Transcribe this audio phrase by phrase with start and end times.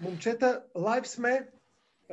[0.00, 1.48] Момчета, лайв сме.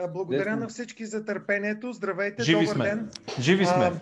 [0.10, 1.94] Благодаря на всички за търпението.
[1.94, 2.86] Здравейте, Живи добър сме.
[2.86, 3.12] ден.
[3.40, 3.86] Живи сме.
[3.86, 4.00] А,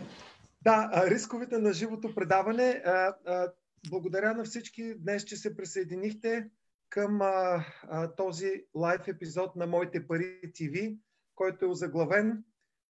[0.61, 2.81] да, рисковете на живото предаване.
[2.85, 3.51] А, а,
[3.89, 6.50] благодаря на всички днес, че се присъединихте
[6.89, 10.95] към а, а, този лайв епизод на Моите пари ТВ,
[11.36, 12.43] който е озаглавен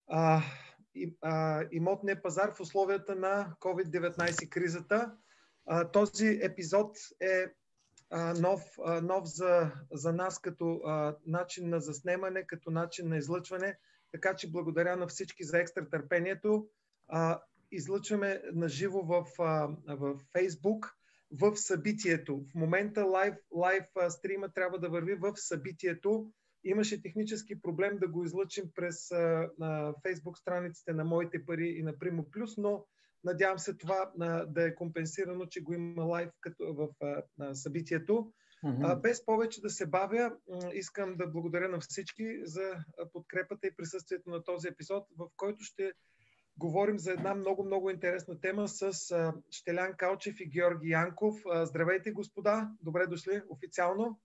[0.09, 0.43] а,
[0.95, 5.13] и, а, имотния пазар в условията на COVID-19 кризата.
[5.67, 7.47] А, този епизод е
[8.41, 10.81] нов, нов за, за нас като
[11.27, 13.79] начин на заснемане, като начин на излъчване.
[14.13, 16.69] Така че благодаря на всички за екстра търпението.
[17.71, 19.27] Излъчваме на живо в,
[19.87, 20.93] в Facebook
[21.41, 22.45] в събитието.
[22.53, 26.33] В момента лайв, лайв стрима трябва да върви в събитието.
[26.65, 31.83] Имаше технически проблем да го излъчим през а, а, Facebook страниците на Моите пари и
[31.83, 32.87] на Primo Plus, но
[33.25, 37.55] надявам се това а, да е компенсирано, че го има лайв като в а, а,
[37.55, 38.33] събитието.
[38.83, 40.33] А, без повече да се бавя,
[40.73, 45.93] искам да благодаря на всички за подкрепата и присъствието на този епизод, в който ще
[46.59, 51.35] говорим за една много-много интересна тема с а, Щелян Калчев и Георги Янков.
[51.51, 52.71] А, здравейте, господа!
[52.83, 54.21] Добре дошли официално.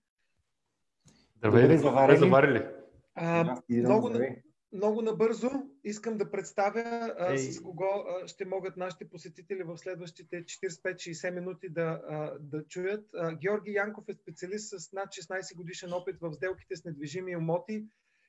[1.36, 2.18] Здравей, Добре заварили.
[2.18, 2.66] заварили.
[3.14, 4.42] А, много, здравей.
[4.72, 5.50] Много набързо
[5.84, 7.38] искам да представя а, Ей.
[7.38, 13.06] с кого а, ще могат нашите посетители в следващите 45-60 минути да, а, да чуят.
[13.14, 17.86] А, Георги Янков е специалист с над 16 годишен опит в сделките с недвижими имоти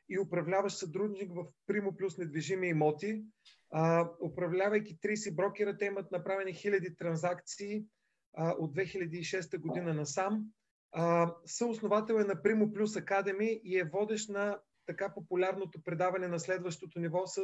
[0.10, 3.23] и управляващ сътрудник в Примо Плюс недвижими имоти.
[3.72, 7.86] А, управлявайки 30 брокера, те имат направени хиляди транзакции
[8.34, 10.45] а, от 2006 година насам.
[10.92, 16.40] А, съосновател е на Примо Плюс Академи и е водещ на така популярното предаване на
[16.40, 17.44] следващото ниво с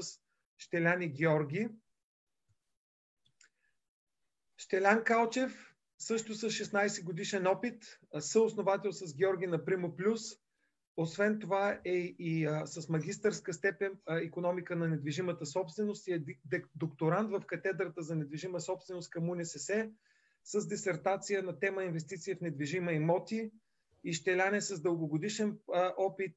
[0.58, 1.70] Щеляни Георги.
[4.58, 10.22] Щелян Калчев, също с 16 годишен опит, съосновател с Георги на Примо Плюс.
[10.98, 16.24] Освен това е и а, с магистърска степен а, економика на недвижимата собственост и е
[16.76, 19.92] докторант в катедрата за недвижима собственост към УНСС
[20.44, 23.52] с дисертация на тема инвестиция в недвижима имоти
[24.04, 26.36] и Щелян е с дългогодишен а, опит,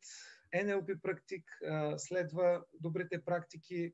[0.54, 3.92] NLP практик, а, следва добрите практики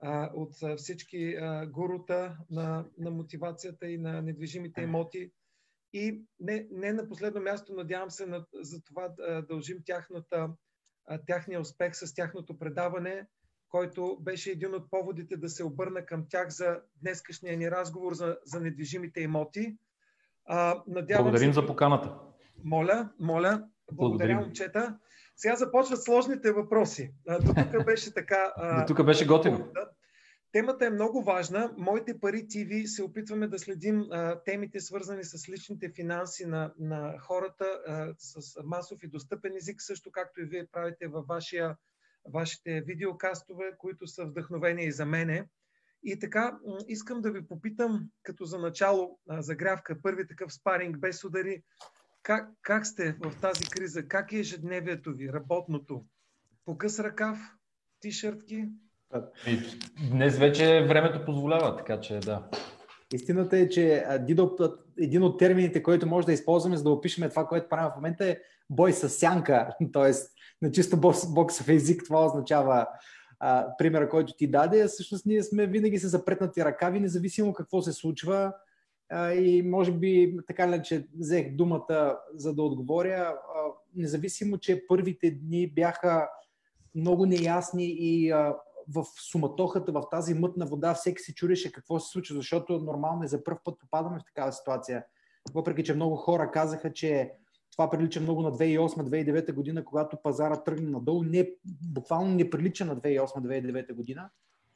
[0.00, 5.32] а, от а, всички а, гурута на, на мотивацията и на недвижимите имоти.
[5.92, 10.50] И не, не на последно място, надявам се на, за това да дължим тяхната,
[11.06, 13.26] а, тяхния успех с тяхното предаване,
[13.68, 18.38] който беше един от поводите да се обърна към тях за днескашния ни разговор за,
[18.44, 19.76] за недвижимите имоти.
[20.44, 22.18] А, надявам Благодарим се, за поканата.
[22.64, 23.68] моля, моля.
[23.92, 24.36] Благодаря, Благодарим.
[24.36, 24.98] момчета.
[25.36, 27.14] Сега започват сложните въпроси.
[27.26, 28.52] До тук беше така.
[28.78, 29.72] До тук беше готино.
[30.52, 31.74] Темата е много важна.
[31.78, 37.18] Моите пари ТВ се опитваме да следим а, темите, свързани с личните финанси на, на
[37.18, 41.76] хората а, с масов и достъпен език, също както и вие правите във вашия,
[42.32, 45.48] вашите видеокастове, които са вдъхновени и за мене.
[46.04, 51.24] И така, искам да ви попитам, като за начало, а, загрявка, първи такъв спаринг без
[51.24, 51.62] удари,
[52.22, 54.08] как, как сте в тази криза?
[54.08, 56.04] Как е ежедневието ви, работното?
[56.64, 57.38] По къс ръкав,
[58.00, 58.68] тишъртки?
[59.46, 59.58] И
[60.10, 62.48] днес вече времето позволява, така че да.
[63.12, 64.04] Истината е, че
[64.98, 68.26] един от термините, който може да използваме, за да опишем това, което правим в момента
[68.26, 68.38] е
[68.70, 69.76] бой с сянка.
[69.92, 70.32] Тоест,
[70.62, 72.86] на чисто бокс, боксов език това означава
[73.40, 74.86] а, примера, който ти даде.
[74.86, 78.52] Всъщност ние сме винаги с запретнати ръкави, независимо какво се случва.
[79.34, 83.38] И може би така ли, че взех думата за да отговоря,
[83.96, 86.28] независимо, че първите дни бяха
[86.94, 88.32] много неясни и
[88.88, 93.26] в суматохата, в тази мътна вода, всеки се чудеше какво се случва, защото нормално е
[93.26, 95.04] за първ път попадаме в такава ситуация.
[95.54, 97.32] Въпреки, че много хора казаха, че
[97.72, 101.22] това прилича много на 2008-2009 година, когато пазара тръгна надолу.
[101.22, 101.50] Не,
[101.92, 104.30] буквално не прилича на 2008-2009 година.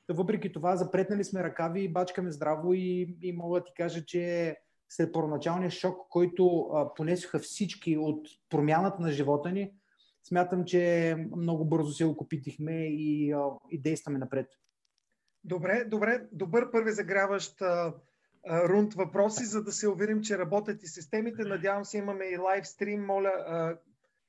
[0.08, 4.56] Въпреки това, запретнали сме ръкави и бачкаме здраво и, и мога да ти кажа, че
[4.88, 9.72] след първоначалния шок, който а, понесоха всички от промяната на живота ни,
[10.28, 14.46] смятам, че много бързо се окупитихме и, а, и действаме напред.
[15.44, 16.26] Добре, добре.
[16.32, 17.94] Добър първи загряващ а,
[18.46, 21.44] а, рунд въпроси, за да се уверим, че работят и системите.
[21.44, 23.04] Надявам се имаме и лайв стрим.
[23.04, 23.78] Моля а,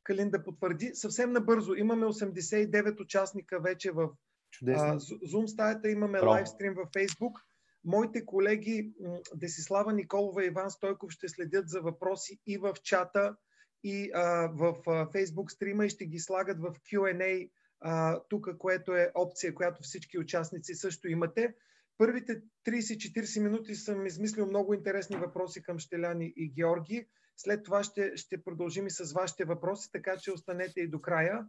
[0.04, 0.92] Калин да потвърди.
[0.94, 1.74] Съвсем набързо.
[1.74, 4.10] Имаме 89 участника вече в
[4.58, 4.88] Чудесно.
[4.88, 5.90] а, Zoom стаята.
[5.90, 6.32] Имаме Браво.
[6.32, 7.42] лайв стрим във Facebook.
[7.86, 8.92] Моите колеги
[9.36, 13.36] Десислава Николова и Иван Стойков ще следят за въпроси и в чата,
[13.84, 17.50] и а, в а, Facebook стрима и ще ги слагат в Q&A
[17.80, 21.54] а, тук, което е опция, която всички участници също имате.
[21.98, 27.08] първите 30-40 минути съм измислил много интересни въпроси към Щеляни и Георги.
[27.38, 31.46] След това ще, ще продължим и с вашите въпроси, така че останете и до края.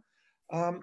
[0.49, 0.79] А,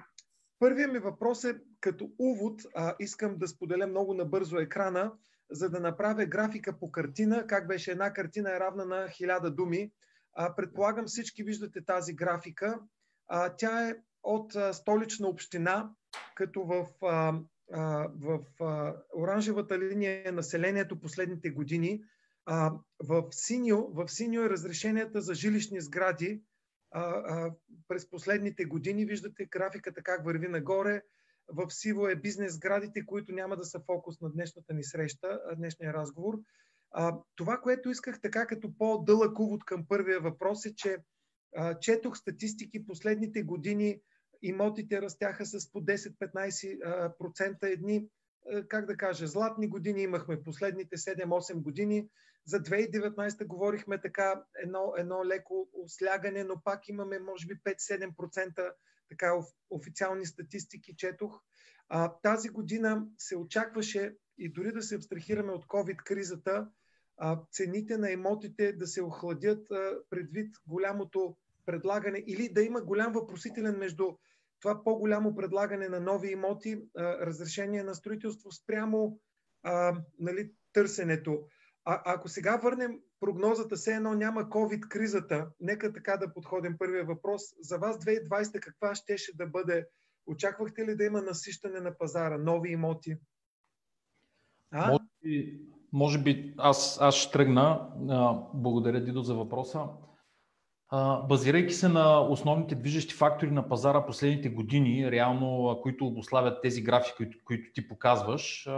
[0.59, 2.63] първият ми въпрос е като увод.
[2.75, 5.13] А, искам да споделя много набързо екрана,
[5.51, 7.47] за да направя графика по картина.
[7.47, 9.93] Как беше една картина е равна на 1000 думи.
[10.35, 12.81] А, предполагам всички виждате тази графика.
[13.29, 15.91] А, тя е от а, столична община,
[16.35, 17.41] като в, а,
[17.73, 22.03] а, в а, оранжевата линия е населението последните години.
[22.47, 22.73] А,
[23.05, 26.43] в, синьо, в синьо е разрешенията за жилищни сгради
[26.91, 27.55] а, а,
[27.89, 29.05] през последните години.
[29.05, 31.03] Виждате графиката как върви нагоре.
[31.49, 35.93] В сиво е бизнес сградите, които няма да са фокус на днешната ни среща, днешния
[35.93, 36.39] разговор.
[36.91, 40.99] А, това, което исках така като по-дълъг увод към първия въпрос е, че
[41.57, 44.01] а, четох статистики последните години,
[44.43, 48.09] имотите растяха с по 10-15% едни,
[48.69, 52.09] как да кажа, златни години имахме последните 7-8 години.
[52.47, 58.73] За 2019 говорихме така едно, едно леко слягане, но пак имаме може би 5-7%
[59.09, 59.33] така
[59.71, 61.41] официални статистики четох.
[61.89, 66.69] А, тази година се очакваше и дори да се абстрахираме от COVID-кризата,
[67.17, 73.13] а, цените на имотите да се охладят а, предвид голямото предлагане или да има голям
[73.13, 74.13] въпросителен между
[74.61, 79.21] това по-голямо предлагане на нови имоти, а, разрешение на строителство спрямо
[79.63, 81.49] а, нали, търсенето.
[81.89, 87.43] А, ако сега върнем прогнозата, все едно няма COVID-кризата, нека така да подходим първия въпрос.
[87.61, 89.87] За вас 2020 каква щеше да бъде?
[90.27, 93.17] Очаквахте ли да има насищане на пазара, нови имоти?
[94.71, 94.91] А?
[94.91, 95.61] Може, би,
[95.93, 97.91] може би аз, аз ще тръгна.
[98.55, 99.85] Благодаря, Дидо, за въпроса.
[101.29, 107.17] Базирайки се на основните движещи фактори на пазара последните години, реално, които обославят тези графики,
[107.17, 108.69] които, които ти показваш,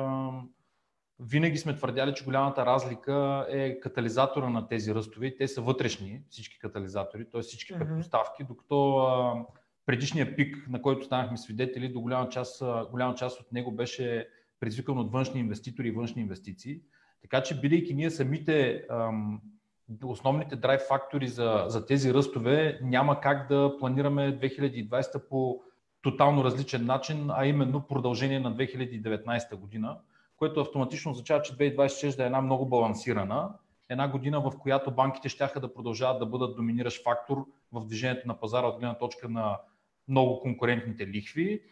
[1.20, 5.37] винаги сме твърдяли, че голямата разлика е катализатора на тези ръстове.
[5.37, 7.41] Те са вътрешни, всички катализатори, т.е.
[7.43, 7.79] всички mm-hmm.
[7.79, 9.47] предпоставки, докато
[9.87, 14.29] предишния пик, на който станахме свидетели, до голяма част, голяма част от него беше
[14.61, 16.81] предизвикан от външни инвеститори и външни инвестиции.
[17.23, 19.41] Така че, бидейки ние самите ам,
[20.05, 25.62] основните драйв фактори за, за тези ръстове, няма как да планираме 2020 по
[26.03, 29.99] тотално различен начин, а именно продължение на 2019 година
[30.38, 33.55] което автоматично означава, че 2026 да е една много балансирана,
[33.88, 38.40] една година, в която банките ще да продължават да бъдат доминиращ фактор в движението на
[38.40, 39.58] пазара от гледна точка на
[40.08, 41.62] много конкурентните лихви,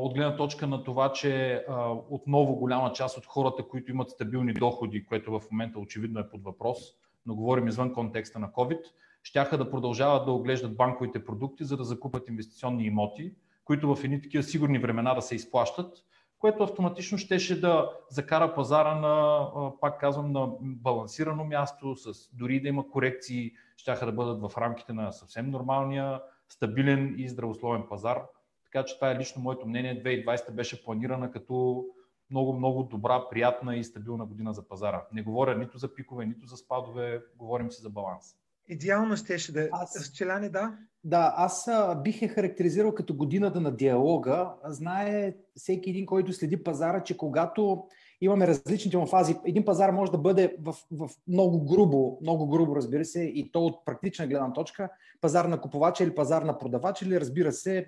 [0.00, 1.64] от гледна точка на това, че
[2.10, 6.42] отново голяма част от хората, които имат стабилни доходи, което в момента очевидно е под
[6.42, 6.78] въпрос,
[7.26, 8.80] но говорим извън контекста на COVID,
[9.22, 13.34] щяха да продължават да оглеждат банковите продукти, за да закупат инвестиционни имоти,
[13.64, 16.04] които в едни такива сигурни времена да се изплащат
[16.42, 19.48] което автоматично щеше да закара пазара на,
[19.80, 24.92] пак казвам, на балансирано място, с дори да има корекции, ще да бъдат в рамките
[24.92, 28.22] на съвсем нормалния, стабилен и здравословен пазар.
[28.64, 30.02] Така че това е лично моето мнение.
[30.02, 31.84] 2020 беше планирана като
[32.30, 35.06] много, много добра, приятна и стабилна година за пазара.
[35.12, 38.36] Не говоря нито за пикове, нито за спадове, говорим си за баланс.
[38.68, 39.68] Идеално щеше да е.
[39.72, 40.12] Аз...
[40.14, 40.76] Челяне, да?
[41.04, 41.70] Да, аз
[42.02, 44.50] бих е характеризирал като годината на диалога.
[44.64, 47.84] Знае всеки един, който следи пазара, че когато
[48.20, 52.76] имаме различните му фази, един пазар може да бъде в, в много грубо, много грубо,
[52.76, 57.02] разбира се, и то от практична гледна точка, пазар на купувача или пазар на продавач
[57.02, 57.86] или, разбира се,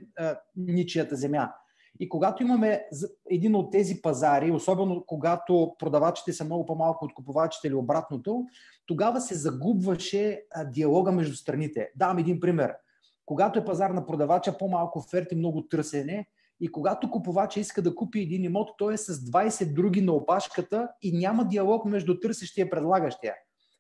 [0.56, 1.52] ничията земя.
[2.00, 2.84] И когато имаме
[3.30, 8.44] един от тези пазари, особено когато продавачите са много по-малко от купувачите или обратното,
[8.86, 11.90] тогава се загубваше диалога между страните.
[11.96, 12.74] Давам един пример.
[13.26, 16.26] Когато е пазар на продавача, по-малко оферти, много търсене.
[16.60, 20.88] И когато купувача иска да купи един имот, той е с 20 други на опашката
[21.02, 23.34] и няма диалог между търсещия и предлагащия.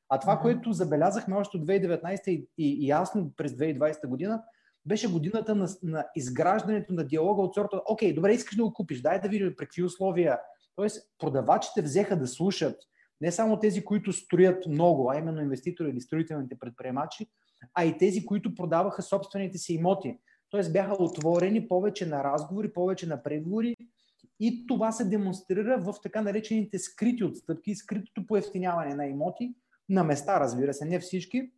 [0.08, 0.42] А това, mm-hmm.
[0.42, 4.42] което забелязахме още от 2019 и, и, и ясно през 2020 година,
[4.86, 9.00] беше годината на, на изграждането на диалога от сорта, окей, добре, искаш да го купиш,
[9.00, 10.38] дай да видим при какви условия.
[10.76, 12.76] Тоест, продавачите взеха да слушат
[13.20, 17.26] не само тези, които строят много, а именно инвеститори или строителните предприемачи,
[17.74, 20.18] а и тези, които продаваха собствените си имоти.
[20.50, 23.76] Тоест бяха отворени повече на разговори, повече на преговори
[24.40, 29.54] и това се демонстрира в така наречените скрити отстъпки, скритото поевтиняване на имоти,
[29.88, 31.50] на места, разбира се, не всички,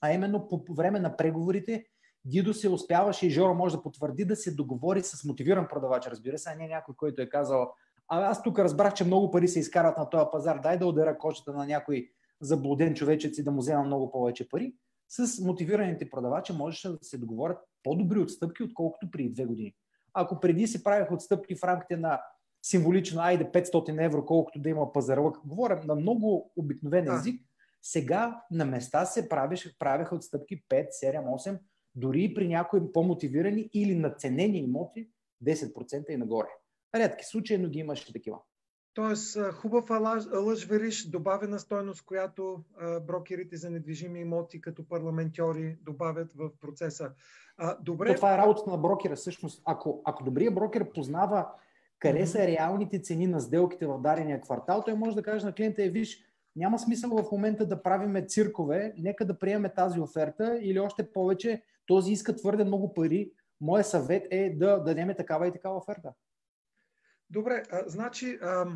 [0.00, 1.84] а именно по време на преговорите
[2.24, 6.38] Дидо се успяваше и Жоро може да потвърди да се договори с мотивиран продавач, разбира
[6.38, 7.72] се, а не някой, който е казал
[8.14, 11.18] а аз тук разбрах, че много пари се изкарат на този пазар, дай да удара
[11.18, 12.08] кочета на някой
[12.40, 14.74] заблуден човечец и да му взема много повече пари.
[15.08, 19.74] С мотивираните продавачи можеше да се договорят по-добри отстъпки, отколкото преди две години.
[20.14, 22.22] Ако преди се правих отстъпки в рамките на
[22.62, 25.36] символично, айде 500 евро, колкото да има пазарлък.
[25.46, 27.42] Говоря на много обикновен език.
[27.82, 31.58] Сега на места се правеше, правеха отстъпки 5, 7, 8,
[31.94, 35.08] дори и при някои по-мотивирани или наценени имоти
[35.44, 36.48] 10% и нагоре.
[36.94, 38.38] Редки случаи, но ги имаше такива.
[38.94, 39.90] Тоест, хубав
[40.32, 42.64] лъж вериш, добавена стойност, която
[43.06, 47.12] брокерите за недвижими имоти като парламентьори добавят в процеса.
[47.80, 48.08] добре.
[48.08, 49.16] То това е работата на брокера.
[49.16, 51.48] Всъщност, ако, ако добрият брокер познава
[52.02, 55.84] къде са реалните цени на сделките в дадения квартал, той може да каже на клиента,
[55.84, 56.18] е, виж,
[56.56, 61.62] няма смисъл в момента да правиме циркове, нека да приеме тази оферта или още повече,
[61.86, 63.32] този иска твърде много пари.
[63.60, 66.12] Моят съвет е да дадем такава и такава оферта.
[67.30, 68.66] Добре, а, значи а,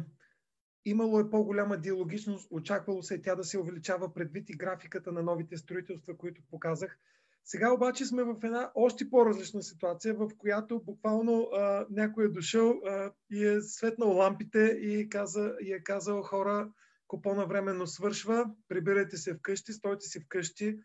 [0.85, 5.57] имало е по-голяма диалогичност, очаквало се тя да се увеличава предвид и графиката на новите
[5.57, 6.99] строителства, които показах.
[7.45, 12.71] Сега обаче сме в една още по-различна ситуация, в която буквално а, някой е дошъл
[12.71, 16.71] а, и е светнал лампите и, каза, и е казал хора,
[17.07, 20.79] купона временно свършва, прибирайте се вкъщи, стойте си вкъщи.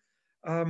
[0.43, 0.65] А,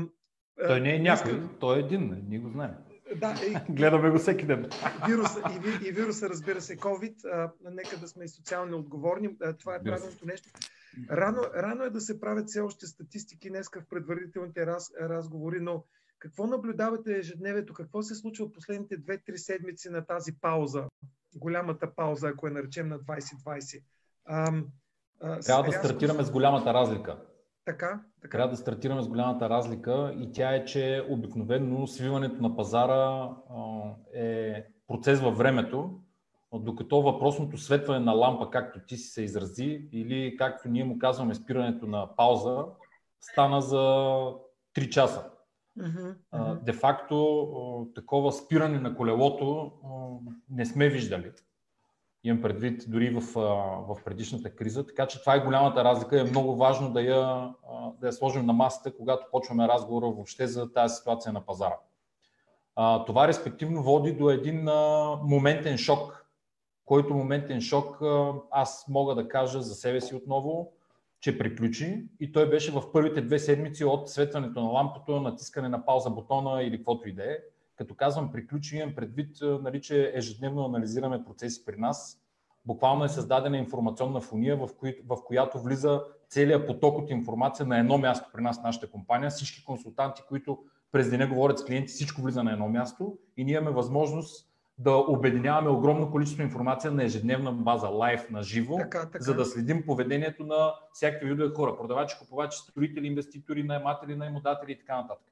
[0.68, 1.60] той не е някой, иска...
[1.60, 2.72] той е един, ние го знаем.
[3.16, 4.70] Да, и, Гледаме го всеки ден.
[5.08, 7.26] Вируса, и, и вируса, разбира се, COVID.
[7.26, 9.30] А, нека да сме и социално отговорни.
[9.42, 10.50] А, това е правилното нещо.
[11.12, 15.86] Рано, рано е да се правят все още статистики днеска в предварителните раз, разговори, но
[16.20, 17.74] какво наблюдавате ежедневието?
[17.74, 20.84] Какво се случва от последните 2-3 седмици на тази пауза?
[21.36, 23.84] Голямата пауза, ако я наречем на 2020.
[24.26, 24.54] А,
[25.22, 27.18] а, Трябва да стартираме с голямата разлика.
[27.66, 28.38] Така, така.
[28.38, 33.30] Трябва да стартираме с голямата разлика и тя е, че обикновено свиването на пазара
[34.16, 36.00] е процес във времето,
[36.54, 41.36] докато въпросното светване на лампа, както ти си се изрази, или както ние му казваме
[41.36, 42.66] спирането на пауза,
[43.22, 43.78] стана за
[44.76, 45.32] 3 часа.
[45.80, 49.72] Uh-huh, Де факто такова спиране на колелото
[50.50, 51.32] не сме виждали.
[52.24, 53.22] Имам предвид дори в,
[53.88, 54.86] в предишната криза.
[54.86, 56.20] Така че това е голямата разлика.
[56.20, 57.54] Е много важно да я,
[58.00, 61.76] да я сложим на масата, когато почваме разговора въобще за тази ситуация на пазара.
[63.06, 64.70] Това респективно води до един
[65.24, 66.26] моментен шок,
[66.86, 68.02] който моментен шок
[68.52, 70.72] аз мога да кажа за себе си отново,
[71.20, 75.86] че приключи и той беше в първите две седмици от светването на лампото, натискане на
[75.86, 77.38] пауза бутона или каквото и да е.
[77.82, 82.22] Като казвам приключи, имам предвид, нали, че ежедневно анализираме процеси при нас.
[82.66, 87.80] Буквално е създадена информационна фуния, в, кои, в която влиза целият поток от информация на
[87.80, 89.30] едно място при нас, нашата компания.
[89.30, 90.60] Всички консултанти, които
[90.92, 94.48] през деня говорят с клиенти, всичко влиза на едно място и ние имаме възможност
[94.78, 99.24] да обединяваме огромно количество информация на ежедневна база, лайв, на живо, така, така.
[99.24, 101.78] за да следим поведението на всякакви видове хора.
[101.78, 105.31] Продавачи, купувачи, строители, инвеститори, наематели, наемодатели и така нататък.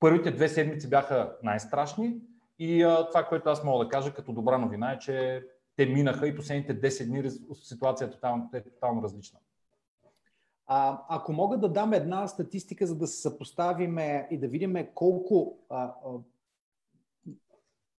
[0.00, 2.20] Първите две седмици бяха най-страшни
[2.58, 6.36] и това, което аз мога да кажа като добра новина е, че те минаха и
[6.36, 9.38] последните 10 дни ситуацията е тотално, е тотално различна.
[10.66, 15.58] А, ако мога да дам една статистика, за да се съпоставиме и да видим колко
[15.68, 15.92] а, а,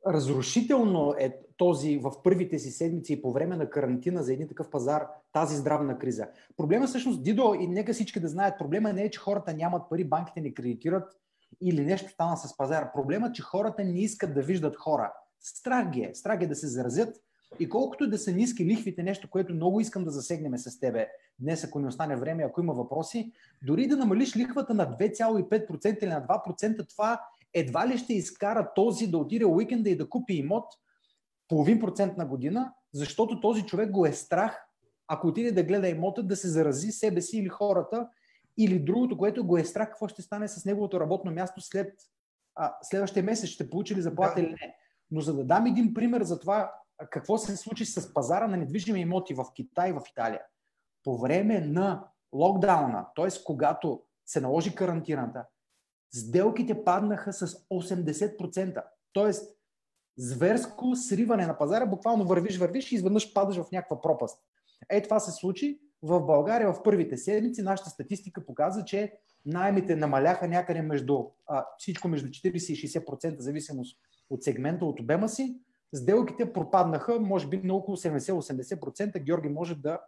[0.07, 4.69] разрушително е този в първите си седмици и по време на карантина за един такъв
[4.69, 6.27] пазар, тази здравна криза.
[6.57, 10.03] Проблема всъщност, Дидо, и нека всички да знаят, проблема не е, че хората нямат пари,
[10.03, 11.21] банките не кредитират
[11.61, 12.91] или нещо стана с пазара.
[12.93, 15.13] Проблема е, че хората не искат да виждат хора.
[15.39, 16.11] Страх ги е.
[16.13, 17.17] Страх е да се заразят.
[17.59, 21.07] И колкото да са ниски лихвите, нещо, което много искам да засегнем с тебе
[21.39, 23.31] днес, ако не остане време, ако има въпроси,
[23.63, 27.21] дори да намалиш лихвата на 2,5% или на 2%, това
[27.53, 30.65] едва ли ще изкара този да отиде уикенда и да купи имот
[31.47, 34.65] половин процент на година, защото този човек го е страх,
[35.07, 38.07] ако отиде да гледа имота, да се зарази себе си или хората,
[38.63, 41.93] или другото, което го е страх, какво ще стане с неговото работно място след
[42.55, 44.41] а, следващия месец, ще получи ли заплата да.
[44.41, 44.75] или не.
[45.11, 46.73] Но за да дам един пример за това
[47.09, 50.41] какво се случи с пазара на недвижими имоти в Китай и в Италия.
[51.03, 53.27] По време на локдауна, т.е.
[53.45, 55.45] когато се наложи карантината,
[56.13, 58.83] сделките паднаха с 80%.
[59.13, 59.57] Тоест,
[60.17, 64.39] зверско сриване на пазара, буквално вървиш, вървиш и изведнъж падаш в някаква пропаст.
[64.89, 67.61] Е, това се случи в България в първите седмици.
[67.61, 69.13] Нашата статистика показва, че
[69.45, 73.97] найемите намаляха някъде между а, всичко между 40 и 60% зависимост
[74.29, 75.55] от сегмента, от обема си.
[75.93, 79.23] Сделките пропаднаха, може би на около 70-80%.
[79.23, 79.99] Георги може да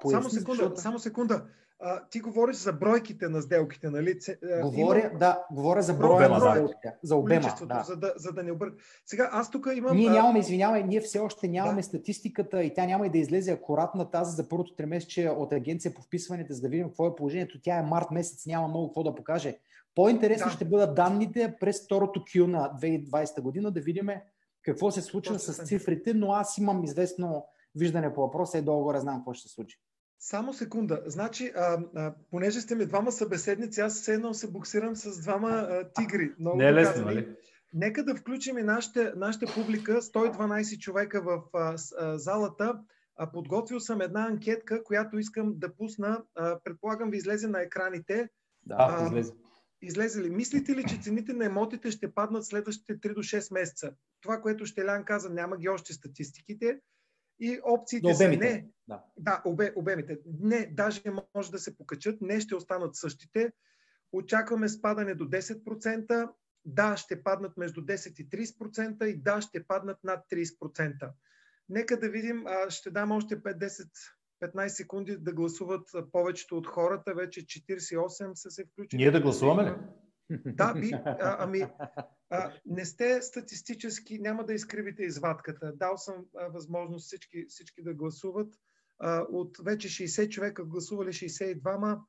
[0.00, 0.22] поясни.
[0.22, 0.80] Само секунда, защото...
[0.80, 1.42] само секунда
[1.82, 4.18] а, ти говориш за бройките на сделките, нали?
[4.62, 5.18] Говоря, Има...
[5.18, 7.54] да, говоря за броя на сделките, за обема.
[7.66, 7.82] Да.
[7.86, 8.76] За, да, за да не обърка.
[9.06, 9.96] Сега, аз тук имам...
[9.96, 11.82] Ние нямаме, извинявай, ние все още нямаме да.
[11.82, 16.02] статистиката и тя няма и да излезе акуратна тази за първото тримесечие от агенция по
[16.02, 17.60] вписването, за да видим какво е положението.
[17.62, 19.58] Тя е март месец, няма много какво да покаже.
[19.94, 20.52] По-интересно да.
[20.52, 24.08] ще бъдат данните през второто Q на 2020 година, да видим
[24.62, 29.16] какво се случва с цифрите, но аз имам известно виждане по въпроса и долу-горе знам
[29.16, 29.78] какво ще се случи.
[30.18, 31.02] Само секунда.
[31.06, 35.48] Значи, а, а, понеже сте ми двама събеседници, аз все едно се буксирам с двама
[35.48, 36.34] а, тигри.
[36.38, 37.28] Много Не е лесно, нали?
[37.72, 42.80] Нека да включим и нашата, нашата публика, 112 човека в а, а, залата.
[43.16, 46.22] А, подготвил съм една анкетка, която искам да пусна.
[46.34, 48.28] А, предполагам ви излезе на екраните.
[48.66, 49.32] Да, а, излезе.
[49.82, 50.30] Излезе ли?
[50.30, 53.92] Мислите ли, че цените на емотите ще паднат следващите 3 до 6 месеца?
[54.20, 56.80] Това, което Щелян каза, няма ги още статистиките.
[57.40, 58.68] И опциите са не.
[58.88, 60.18] Да, да обе, обемите.
[60.40, 61.02] Не, даже
[61.34, 63.52] може да се покачат, не ще останат същите.
[64.12, 66.30] Очакваме спадане до 10%.
[66.64, 71.10] Да, ще паднат между 10 и 30% и да, ще паднат над 30%.
[71.68, 73.88] Нека да видим, ще дам още 5-10
[74.40, 77.14] 15 секунди да гласуват повечето от хората.
[77.14, 79.02] Вече 48 са се включили.
[79.02, 79.74] Ние да гласуваме ли?
[80.46, 80.90] Да, би.
[80.92, 81.66] А, ами,
[82.30, 85.72] а, не сте статистически, няма да изкривите извадката.
[85.76, 88.54] Дал съм а, възможност всички, всички да гласуват.
[88.98, 92.00] А, от вече 60 човека гласували 62-ма.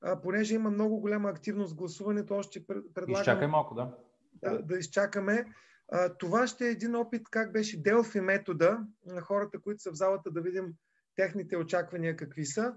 [0.00, 3.20] А, понеже има много голяма активност гласуването, още предлагам...
[3.20, 3.96] Изчакай малко, да.
[4.32, 5.44] Да, да изчакаме.
[5.92, 9.94] А, това ще е един опит как беше Делфи метода на хората, които са в
[9.94, 10.74] залата, да видим
[11.16, 12.74] техните очаквания какви са.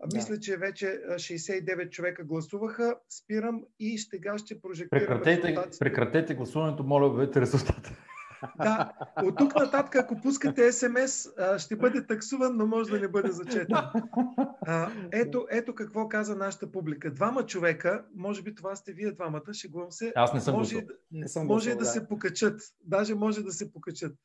[0.00, 0.16] Да.
[0.16, 2.96] Мисля, че вече 69 човека гласуваха.
[3.08, 7.96] Спирам и сега ще прожектирам прекратете, прекратете гласуването, моля, обявете резултата.
[8.58, 13.32] Да, от тук нататък, ако пускате СМС, ще бъде таксуван, но може да не бъде
[13.32, 13.76] зачетен.
[15.12, 17.10] Ето, ето какво каза нашата публика.
[17.10, 20.12] Двама човека, може би това сте вие двамата, шегувам се.
[20.16, 22.60] Аз не съм може, не съм може да, да се покачат.
[22.80, 24.16] Даже може да се покачат.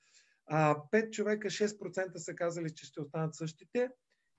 [0.47, 3.89] А, 5 човека, 6% са казали, че ще останат същите.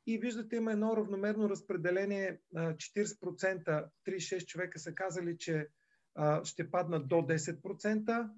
[0.06, 2.40] И виждате, има едно равномерно разпределение.
[2.54, 5.68] 40%, 36 човека са казали, че
[6.44, 8.30] ще паднат до 10%.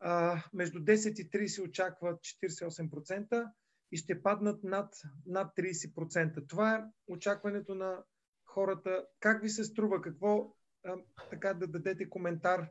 [0.00, 3.50] А, между 10 и 30 очакват 48%
[3.92, 4.94] и ще паднат над,
[5.26, 6.48] над 30%.
[6.48, 7.98] Това е очакването на
[8.44, 9.04] хората.
[9.20, 10.00] Как ви се струва?
[10.00, 10.54] Какво
[11.30, 12.68] така да дадете коментар?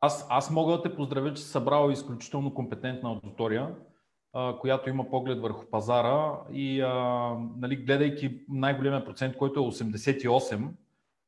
[0.00, 3.76] Аз, аз мога да те поздравя, че си събрал изключително компетентна аудитория,
[4.60, 6.88] която има поглед върху пазара и а,
[7.56, 10.68] нали, гледайки най-големия процент, който е 88,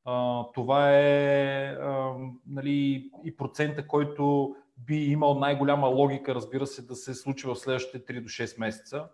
[0.04, 2.12] а, това е а,
[2.46, 8.14] нали, и процента, който би имал най-голяма логика, разбира се, да се случи в следващите
[8.14, 9.04] 3 до 6 месеца.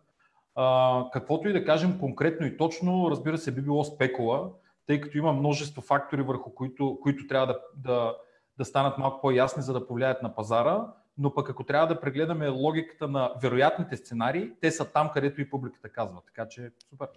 [0.55, 4.51] А, каквото и да кажем конкретно и точно, разбира се, би било спекула,
[4.87, 8.17] тъй като има множество фактори, върху които, които трябва да, да,
[8.59, 10.87] да станат малко по-ясни, за да повлияят на пазара.
[11.19, 15.51] Но пък ако трябва да прегледаме логиката на вероятните сценарии, те са там, където и
[15.51, 16.23] публиката казва.
[16.27, 17.09] Така че супер.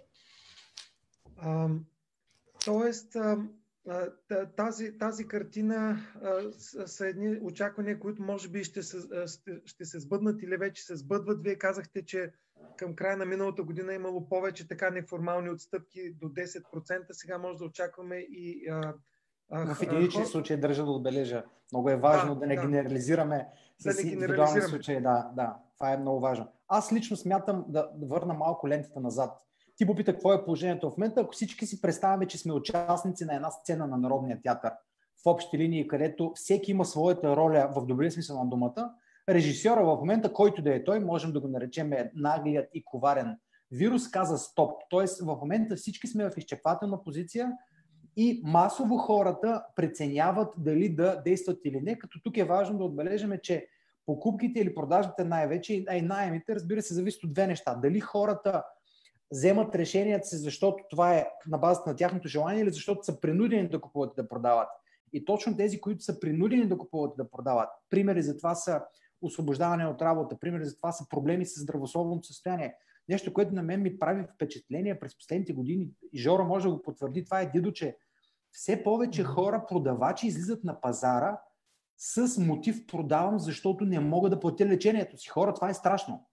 [1.36, 1.68] А,
[2.64, 3.38] тоест, а,
[4.56, 6.52] тази, тази картина а,
[6.86, 9.26] са едни очаквания, които може би ще се,
[9.64, 11.42] ще се сбъднат или вече се сбъдват.
[11.42, 12.32] Вие казахте, че
[12.76, 17.06] към края на миналата година е имало повече така неформални отстъпки до 10%.
[17.12, 18.94] Сега може да очакваме и а,
[19.50, 20.28] в единични хор...
[20.28, 21.44] случаи държа да отбележа.
[21.72, 22.62] Много е важно да, да не да.
[22.62, 23.48] генерализираме
[23.84, 25.00] да с индивидуални случаи.
[25.00, 26.46] Да, да, това е много важно.
[26.68, 29.42] Аз лично смятам да върна малко лентата назад.
[29.76, 31.20] Ти попита какво е положението в момента.
[31.20, 34.72] Ако всички си представяме, че сме участници на една сцена на Народния театър,
[35.24, 38.94] в общи линии, където всеки има своята роля в добрия смисъл на думата,
[39.28, 43.38] режисьора в момента, който да е той, можем да го наречем наглият и коварен
[43.70, 44.82] вирус, каза стоп.
[44.90, 47.52] Тоест в момента всички сме в изчеквателна позиция,
[48.16, 53.32] и масово хората преценяват дали да действат или не, като тук е важно да отбележим,
[53.42, 53.66] че
[54.06, 57.74] покупките или продажбите най-вече, а и найемите, разбира се, зависят от две неща.
[57.74, 58.64] Дали хората
[59.32, 63.68] вземат решенията си, защото това е на базата на тяхното желание или защото са принудени
[63.68, 64.68] да купуват и да продават.
[65.12, 68.82] И точно тези, които са принудени да купуват и да продават, примери за това са
[69.22, 72.74] освобождаване от работа, примери за това са проблеми с здравословното състояние.
[73.08, 76.82] Нещо, което на мен ми прави впечатление през последните години, и Жора може да го
[76.82, 77.96] потвърди, това е дидо, че
[78.56, 81.40] все повече хора, продавачи излизат на пазара
[81.98, 85.28] с мотив продавам, защото не мога да платя лечението си.
[85.28, 86.26] Хора, това е страшно.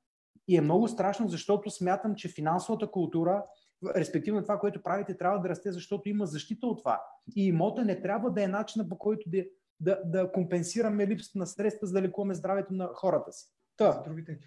[0.47, 3.45] И е много страшно, защото смятам, че финансовата култура,
[3.95, 7.01] респективно това, което правите, трябва да расте, защото има защита от това.
[7.35, 9.45] И имота не трябва да е начина по който да,
[9.79, 13.47] да, да компенсираме липсата на средства, за да лекуваме здравето на хората си.
[13.77, 14.01] Та.
[14.01, 14.39] Другите.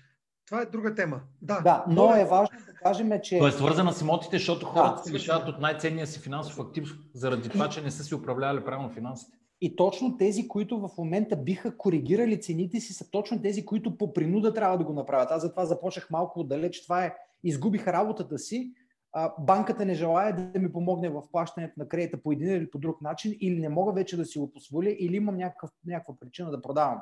[0.47, 1.21] Това е друга тема.
[1.43, 3.39] Да, да но е важно да кажем, че...
[3.39, 6.99] То е свързана с имотите, защото хората да, се лишават от най-ценния си финансов актив,
[7.15, 9.39] заради това, че не са си управлявали правилно финансите.
[9.61, 14.13] И точно тези, които в момента биха коригирали цените си, са точно тези, които по
[14.13, 15.31] принуда трябва да го направят.
[15.31, 16.83] Аз затова започнах малко отдалеч.
[16.83, 18.73] Това е, изгубих работата си,
[19.39, 23.03] банката не желая да ми помогне в плащането на кредита по един или по друг
[23.03, 26.63] начин, или не мога вече да си го позволя, или имам някакъв, някаква причина да
[26.63, 26.99] продавам.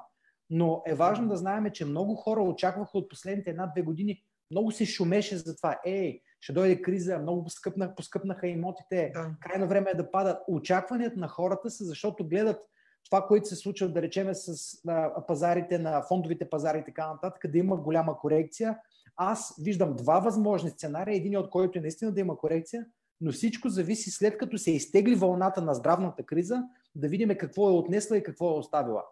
[0.51, 4.87] Но е важно да знаем, че много хора очакваха от последните една-две години, много се
[4.87, 5.81] шумеше за това.
[5.85, 9.31] Ей, ще дойде криза, много поскъпнах, поскъпнаха имотите, да.
[9.41, 10.43] крайно време е да падат.
[10.49, 12.61] Очакванията на хората са, защото гледат
[13.05, 17.51] това, което се случва, да речеме, с а, пазарите на фондовите пазари и така нататък,
[17.53, 18.79] да има голяма корекция.
[19.17, 22.87] Аз виждам два възможни сценария, един от който е наистина да има корекция,
[23.21, 26.63] но всичко зависи след като се изтегли вълната на здравната криза,
[26.95, 29.03] да видим какво е отнесла и какво е оставила.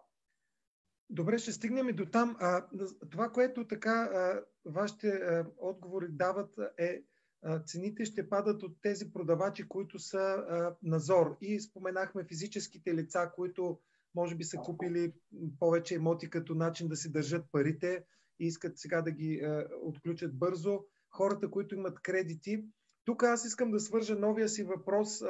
[1.13, 2.37] Добре, ще стигнем и до там.
[2.39, 2.65] А,
[3.11, 7.03] това, което така а, вашите а, отговори дават е
[7.43, 11.37] а, цените ще падат от тези продавачи, които са а, назор.
[11.41, 13.79] И споменахме физическите лица, които
[14.15, 15.13] може би са купили
[15.59, 18.05] повече имоти като начин да си държат парите
[18.39, 20.79] и искат сега да ги а, отключат бързо.
[21.09, 22.65] Хората, които имат кредити,
[23.05, 25.21] тук аз искам да свържа новия си въпрос.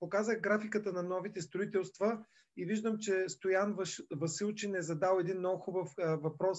[0.00, 2.24] Показах графиката на новите строителства
[2.56, 3.76] и виждам, че Стоян
[4.16, 6.58] Василчин е задал един много хубав въпрос.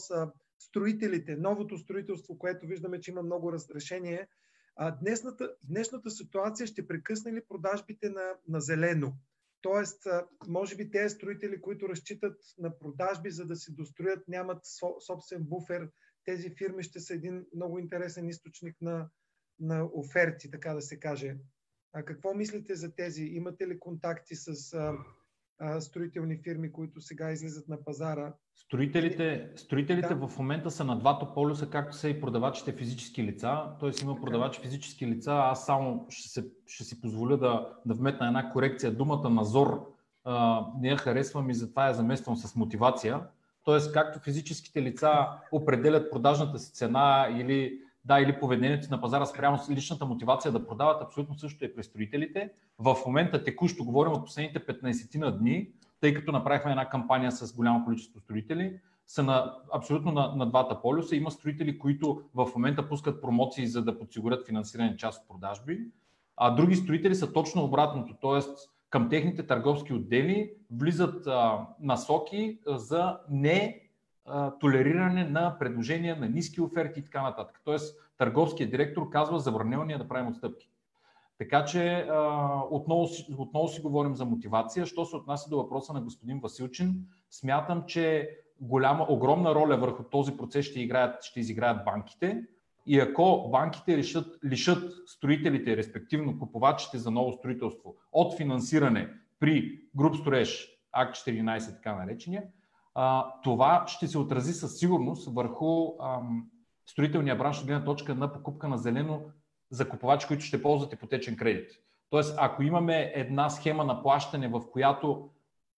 [0.59, 4.27] Строителите, новото строителство, което виждаме, че има много разрешение.
[5.01, 9.13] Днесната, днешната ситуация ще прекъсне ли продажбите на, на зелено?
[9.61, 10.07] Тоест,
[10.47, 14.59] може би тези строители, които разчитат на продажби, за да си достроят, нямат
[15.07, 15.89] собствен буфер.
[16.25, 19.09] Тези фирми ще са един много интересен източник на,
[19.59, 21.35] на оферти, така да се каже.
[21.93, 23.23] А какво мислите за тези?
[23.23, 24.93] Имате ли контакти с а,
[25.59, 28.33] а, строителни фирми, които сега излизат на пазара?
[28.55, 30.27] Строителите, строителите да.
[30.27, 33.75] в момента са на двата полюса, както са и продавачите физически лица.
[33.79, 33.91] Т.е.
[34.01, 35.31] има продавачи физически лица.
[35.33, 38.91] Аз само ще, се, ще си позволя да, да вметна една корекция.
[38.91, 43.21] Думата назор а, не я харесвам и затова я замествам с мотивация.
[43.63, 49.57] Тоест, както физическите лица определят продажната си цена или да, или поведението на пазара спрямо
[49.57, 52.49] с личната мотивация да продават, абсолютно също е при строителите.
[52.79, 55.69] В момента текущо говорим от последните 15 на дни,
[56.01, 60.81] тъй като направихме една кампания с голямо количество строители, са на, абсолютно на, на двата
[60.81, 61.15] полюса.
[61.15, 65.79] Има строители, които в момента пускат промоции, за да подсигурят финансиране част от продажби,
[66.37, 68.51] а други строители са точно обратното, т.е.
[68.89, 73.88] към техните търговски отдели влизат а, насоки за не
[74.59, 77.61] толериране на предложения на ниски оферти и така нататък.
[77.65, 80.69] Тоест, търговският директор казва забранено ни е да правим отстъпки.
[81.37, 82.07] Така че
[82.69, 84.85] отново, отново си говорим за мотивация.
[84.85, 88.29] Що се отнася до въпроса на господин Василчин, смятам, че
[88.61, 92.43] голяма, огромна роля върху този процес ще, играят, ще изиграят банките.
[92.85, 100.15] И ако банките решат, лишат строителите, респективно купувачите за ново строителство от финансиране при груп
[100.15, 102.43] строеж, акт 14, така наречения,
[102.95, 106.49] а, това ще се отрази със сигурност върху ам,
[106.85, 109.21] строителния бранш от гледна точка на покупка на зелено
[109.71, 111.71] за купувачи, които ще ползват ипотечен кредит.
[112.09, 115.29] Тоест, ако имаме една схема на плащане, в която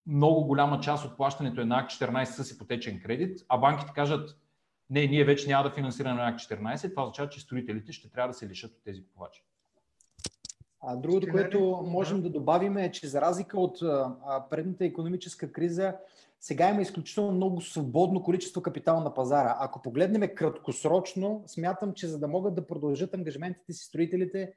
[0.07, 4.37] много голяма част от плащането е на акт 14 с ипотечен кредит, а банките кажат,
[4.89, 8.27] не, ние вече няма да финансираме на акт 14, това означава, че строителите ще трябва
[8.27, 9.43] да се лишат от тези купувачи.
[10.81, 13.79] А другото, което можем да добавим е, че за разлика от
[14.49, 15.95] предната економическа криза,
[16.41, 19.57] сега има изключително много свободно количество капитал на пазара.
[19.59, 24.53] Ако погледнем краткосрочно, смятам, че за да могат да продължат ангажиментите си строителите,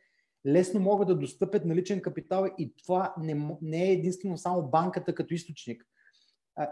[0.46, 5.34] лесно могат да достъпят наличен капитал и това не, не е единствено само банката като
[5.34, 5.86] източник.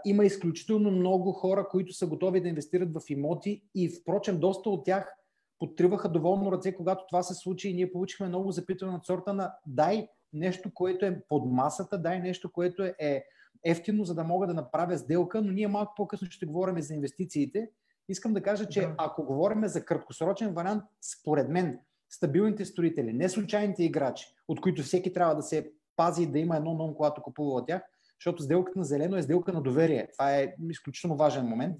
[0.05, 4.85] Има изключително много хора, които са готови да инвестират в имоти и впрочем доста от
[4.85, 5.15] тях
[5.59, 9.53] подтриваха доволно ръце, когато това се случи и ние получихме много запитване от сорта на
[9.65, 13.25] дай нещо, което е под масата, дай нещо, което е
[13.63, 17.69] ефтино, за да мога да направя сделка, но ние малко по-късно ще говорим за инвестициите.
[18.09, 18.95] Искам да кажа, че да.
[18.97, 25.13] ако говорим за краткосрочен вариант, според мен, стабилните строители, не случайните играчи, от които всеки
[25.13, 27.81] трябва да се пази да има едно ном, когато купува от тях,
[28.19, 30.07] защото сделката на зелено е сделка на доверие.
[30.13, 31.77] Това е изключително важен момент.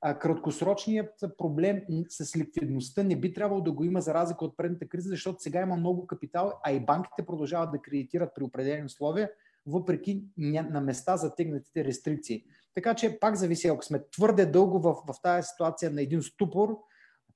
[0.00, 4.88] А краткосрочният проблем с ликвидността не би трябвало да го има за разлика от предната
[4.88, 9.30] криза, защото сега има много капитал, а и банките продължават да кредитират при определени условия,
[9.66, 12.44] въпреки на места затегнатите рестрикции.
[12.74, 16.78] Така че пак зависи, ако сме твърде дълго в, в тази ситуация на един ступор,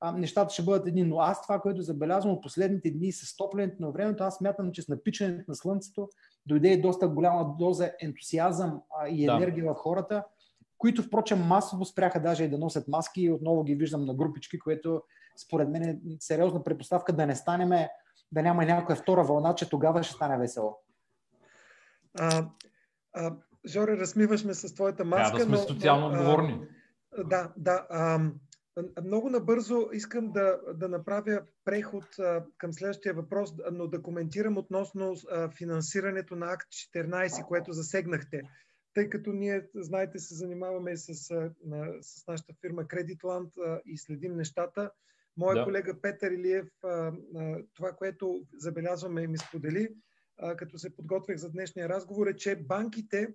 [0.01, 1.03] а, нещата ще бъдат едни.
[1.03, 4.83] Но аз това, което забелязвам от последните дни с топлянето на времето, аз смятам, че
[4.83, 6.09] с напичането на слънцето
[6.47, 9.75] дойде и доста голяма доза ентусиазъм а, и енергия да.
[9.75, 10.25] в хората,
[10.79, 14.59] които впрочем масово спряха даже и да носят маски и отново ги виждам на групички,
[14.59, 15.03] което
[15.47, 17.91] според мен е сериозна предпоставка да не станеме,
[18.33, 20.79] да няма някоя втора вълна, че тогава ще стане весело.
[22.19, 22.49] А,
[23.13, 25.39] а, Жоре, размиваш ме с твоята маска.
[25.39, 26.61] Трябва да сме социално отговорни.
[27.25, 27.87] Да, да.
[27.91, 28.31] А,
[29.05, 35.15] много набързо искам да, да направя преход а, към следващия въпрос, но да коментирам относно
[35.31, 38.43] а, финансирането на Акт 14, което засегнахте.
[38.95, 41.15] тъй като ние, знаете, се занимаваме с,
[42.01, 44.91] с нашата фирма Creditland и следим нещата.
[45.37, 45.65] Моя да.
[45.65, 46.69] колега Петър Илиев,
[47.75, 49.89] това, което забелязваме и ми сподели,
[50.57, 53.35] като се подготвях за днешния разговор, е, че банките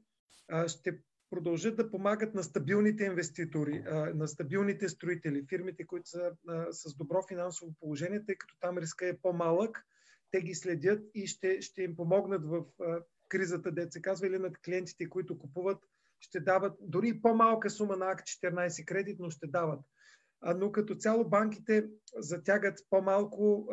[0.67, 3.83] ще продължат да помагат на стабилните инвеститори,
[4.15, 6.31] на стабилните строители, фирмите, които са
[6.71, 9.85] с добро финансово положение, тъй като там риска е по-малък,
[10.31, 12.65] те ги следят и ще, ще им помогнат в
[13.29, 15.83] кризата, деца се казва, или над клиентите, които купуват,
[16.19, 19.79] ще дават дори по-малка сума на акт 14 кредит, но ще дават.
[20.56, 23.67] Но като цяло банките затягат по-малко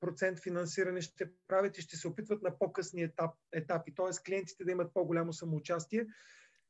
[0.00, 4.24] процент финансиране, ще правят и ще се опитват на по-късни етап, етапи, т.е.
[4.26, 6.06] клиентите да имат по-голямо самоучастие.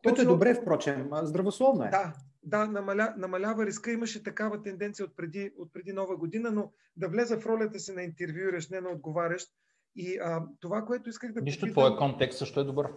[0.05, 1.91] Което е добре, впрочем, здравословно е.
[1.91, 3.93] Да, да намаля, намалява риска.
[3.93, 7.93] Имаше такава тенденция от преди, от преди нова година, но да влеза в ролята си
[7.93, 9.49] на интервюиращ, не на отговарящ.
[9.97, 11.73] И а, това, което исках да Нищо, попитам...
[11.73, 12.89] твоя контекст също е добър.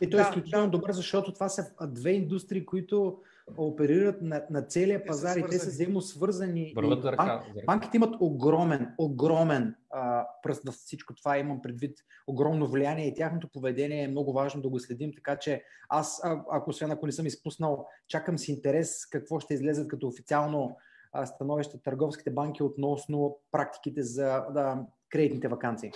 [0.00, 0.70] И той е да, изключително да.
[0.70, 3.18] добър, защото това са две индустрии, които
[3.56, 6.72] оперират на, на целия пазар и те са взаимосвързани.
[6.76, 11.38] Върват ръка, банк, банките имат огромен, огромен а, пръст в всичко това.
[11.38, 15.12] Имам предвид огромно влияние и тяхното поведение е много важно да го следим.
[15.14, 19.54] Така че аз, а, ако освен ако не съм изпуснал, чакам с интерес какво ще
[19.54, 20.76] излезат като официално
[21.12, 25.92] а, становище търговските банки относно практиките за да, кредитните вакансии.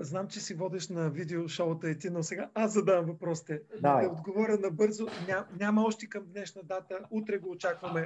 [0.00, 3.62] Знам, че си водиш на видеошоута и ти, но сега аз задавам въпросите.
[3.80, 5.06] Да, да отговоря набързо.
[5.28, 6.98] Ня, няма още към днешна дата.
[7.10, 8.04] Утре го очакваме.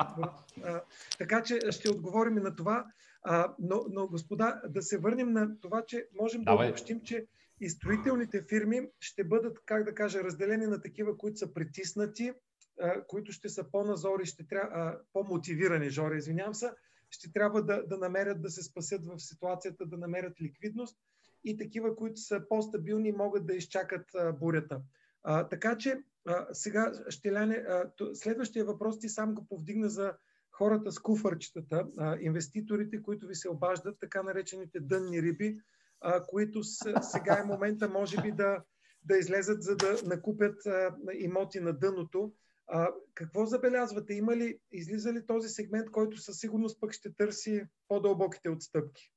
[0.62, 0.83] А,
[1.19, 2.87] така че ще отговорим и на това.
[3.23, 6.67] А, но, но, господа, да се върнем на това, че можем Давай.
[6.67, 7.27] да обобщим, че
[7.61, 12.33] и строителните фирми ще бъдат, как да кажа, разделени на такива, които са притиснати,
[12.81, 16.71] а, които ще са по-назори, ще трябва, по-мотивирани, Жора, извинявам се,
[17.11, 20.99] ще трябва да, да намерят да се спасят в ситуацията, да намерят ликвидност
[21.46, 24.80] и такива, които са по-стабилни, могат да изчакат а, бурята.
[25.22, 30.12] А, така че а, сега, Щеляне, а, следващия въпрос ти сам го повдигна за
[30.50, 35.59] хората с куфърчетата, а, инвеститорите, които ви се обаждат, така наречените дънни риби,
[36.00, 38.62] а, които с, сега е момента, може би, да,
[39.04, 42.32] да излезат, за да накупят а, имоти на дъното.
[42.68, 44.14] А, какво забелязвате?
[44.14, 49.12] Има ли, излиза ли този сегмент, който със сигурност пък ще търси по-дълбоките отстъпки?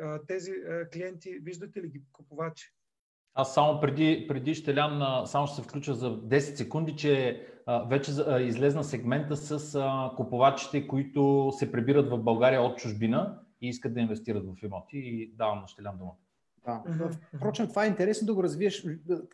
[0.00, 2.72] А, тези а, клиенти, виждате ли ги купувачи?
[3.34, 8.12] Аз само преди, преди Щелян, само ще се включа за 10 секунди, че а, вече
[8.26, 13.94] а, излезна сегмента с а, купувачите, които се прибират в България от чужбина и искат
[13.94, 16.16] да инвестират в имоти и давам на Щелян думата.
[16.64, 16.82] Да.
[17.36, 18.86] Впрочем, това е интересно да го развиеш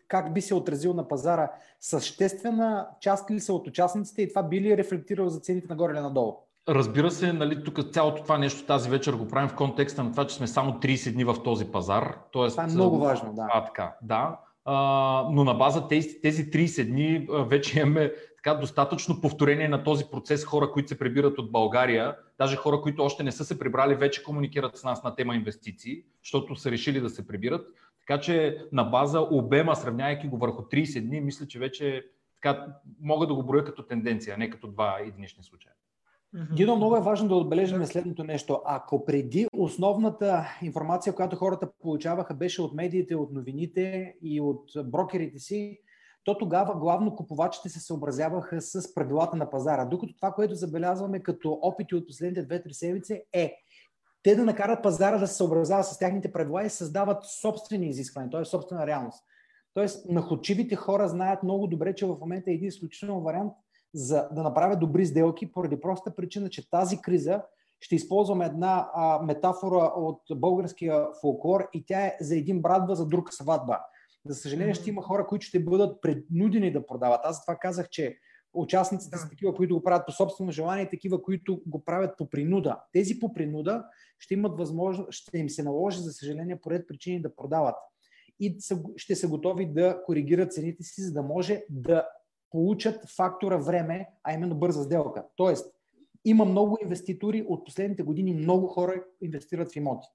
[0.08, 1.50] как би се отразил на пазара.
[1.80, 5.92] Съществена част ли са от участниците и това би ли е рефлектирало за цените нагоре
[5.92, 6.36] или надолу?
[6.68, 10.26] Разбира се, нали, тук цялото това нещо тази вечер го правим в контекста на това,
[10.26, 12.18] че сме само 30 дни в този пазар.
[12.32, 13.48] Тоест, това е много важно, да.
[13.52, 14.38] А, така, да.
[14.64, 18.12] А, но на база тези, тези 30 дни вече имаме
[18.44, 23.02] така достатъчно повторение на този процес хора, които се прибират от България, даже хора, които
[23.02, 27.00] още не са се прибрали, вече комуникират с нас на тема инвестиции, защото са решили
[27.00, 27.66] да се прибират.
[28.00, 32.06] Така че на база обема, сравнявайки го върху 30 дни, мисля, че вече
[32.42, 32.66] така,
[33.00, 35.72] мога да го броя като тенденция, не като два единични случая.
[36.52, 38.62] Дидо, много е важно да отбележим следното нещо.
[38.64, 45.38] Ако преди основната информация, която хората получаваха, беше от медиите, от новините и от брокерите
[45.38, 45.80] си,
[46.24, 49.84] то тогава главно купувачите се съобразяваха с правилата на пазара.
[49.84, 53.54] Докато това, което забелязваме като опити от последните 2-3 седмици е
[54.22, 58.44] те да накарат пазара да се съобразява с тяхните правила и създават собствени изисквания, т.е.
[58.44, 59.24] собствена реалност.
[59.74, 63.52] Тоест, находчивите хора знаят много добре, че в момента е един изключителен вариант
[63.94, 67.42] за да направят добри сделки, поради проста причина, че тази криза
[67.80, 73.06] ще използваме една а, метафора от българския фолклор и тя е за един брадва, за
[73.06, 73.80] друг сватба.
[74.26, 77.20] За съжаление, ще има хора, които ще бъдат преднудени да продават.
[77.24, 78.18] Аз това казах, че
[78.54, 79.18] участниците да.
[79.18, 82.80] са такива, които го правят по собствено желание, и такива, които го правят по принуда.
[82.92, 83.84] Тези по принуда
[84.18, 87.76] ще имат възможност, ще им се наложи, за съжаление, поред причини да продават.
[88.40, 88.56] И
[88.96, 92.06] ще са готови да коригират цените си, за да може да
[92.50, 95.24] получат фактора време, а именно бърза сделка.
[95.36, 95.74] Тоест,
[96.24, 100.08] има много инвеститори от последните години, много хора инвестират в имоти.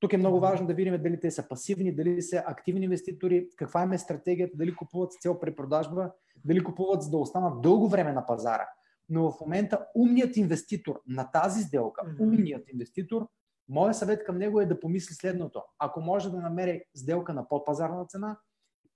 [0.00, 3.82] Тук е много важно да видим дали те са пасивни, дали са активни инвеститори, каква
[3.82, 6.12] им е стратегията, дали купуват с цел препродажба,
[6.44, 8.68] дали купуват за да останат дълго време на пазара.
[9.08, 13.28] Но в момента умният инвеститор на тази сделка, умният инвеститор,
[13.68, 15.62] моят съвет към него е да помисли следното.
[15.78, 18.38] Ако може да намери сделка на подпазарна цена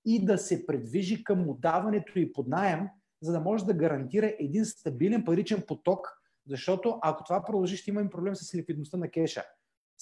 [0.04, 2.88] и да се предвижи към отдаването и под найем,
[3.22, 6.08] за да може да гарантира един стабилен паричен поток,
[6.46, 9.44] защото ако това продължи, ще имаме проблем с ликвидността на кеша.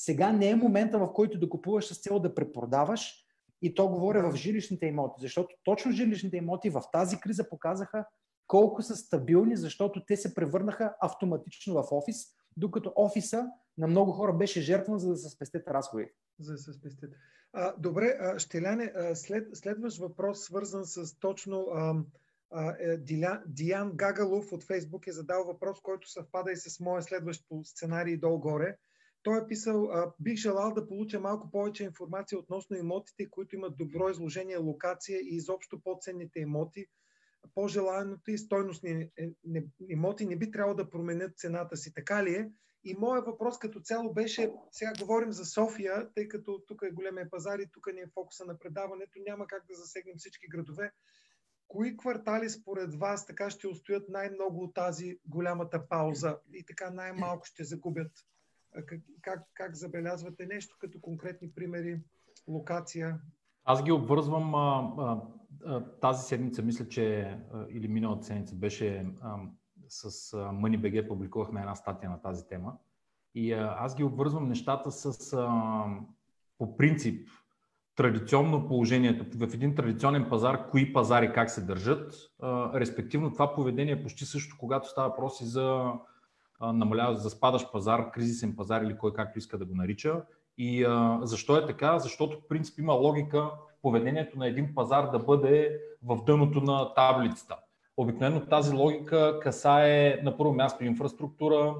[0.00, 3.24] Сега не е момента, в който да купуваш с цел да препродаваш
[3.62, 8.04] И то говоря в жилищните имоти, защото точно жилищните имоти в тази криза показаха
[8.46, 12.16] колко са стабилни, защото те се превърнаха автоматично в офис,
[12.56, 13.46] докато офиса
[13.78, 16.06] на много хора беше жертван, за да се спестят разходи.
[16.40, 17.10] За да се спестят.
[17.52, 21.94] А, добре, а, Щеляне, а, след, следващ въпрос, свързан с точно а,
[22.50, 27.02] а, е, Диля, Диан Гагалов от Фейсбук е задал въпрос, който съвпада и с моя
[27.02, 28.76] следващ сценарий долу-горе.
[29.28, 33.76] Той е писал, а, бих желал да получа малко повече информация относно имотите, които имат
[33.76, 36.86] добро изложение, локация и изобщо по-ценните имоти.
[37.54, 39.32] По-желаното и стойностни е,
[39.88, 41.94] имоти не би трябвало да променят цената си.
[41.94, 42.50] Така ли е?
[42.84, 47.30] И моят въпрос като цяло беше, сега говорим за София, тъй като тук е големия
[47.30, 50.92] пазар и тук ни е фокуса на предаването, няма как да засегнем всички градове.
[51.66, 57.46] Кои квартали според вас така ще устоят най-много от тази голямата пауза и така най-малко
[57.46, 58.12] ще загубят?
[58.72, 62.00] Как, как, как забелязвате нещо като конкретни примери,
[62.48, 63.20] локация?
[63.64, 65.22] Аз ги обвързвам а, а,
[65.64, 69.36] а, тази седмица, мисля, че а, или миналата седмица беше а,
[69.88, 72.76] с MoneyBG публикувахме една статия на тази тема.
[73.34, 75.84] И а, аз ги обвързвам нещата с а,
[76.58, 77.28] по принцип
[77.96, 82.14] традиционно положението в един традиционен пазар, кои пазари как се държат.
[82.42, 85.92] А, респективно това поведение е почти също, когато става въпроси за
[86.60, 90.22] намалява, за спадащ пазар, кризисен пазар или кой както иска да го нарича.
[90.58, 91.98] И а, защо е така?
[91.98, 93.50] Защото в принцип има логика
[93.82, 97.56] поведението на един пазар да бъде в дъното на таблицата.
[97.96, 101.74] Обикновено тази логика касае на първо място инфраструктура,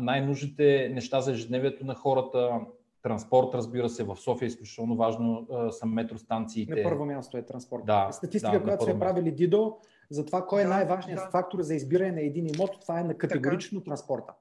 [0.00, 2.60] най-нужните неща за ежедневието на хората,
[3.02, 6.74] транспорт, разбира се, в София е изключително важно са метростанциите.
[6.74, 7.82] На първо място е транспорт.
[7.86, 9.76] Да, Статистика, да, която сме правили Дидо,
[10.10, 11.30] за това кой е да, най-важният да.
[11.30, 13.84] фактор за избиране на един имот, това е на категорично така.
[13.84, 14.32] транспорта.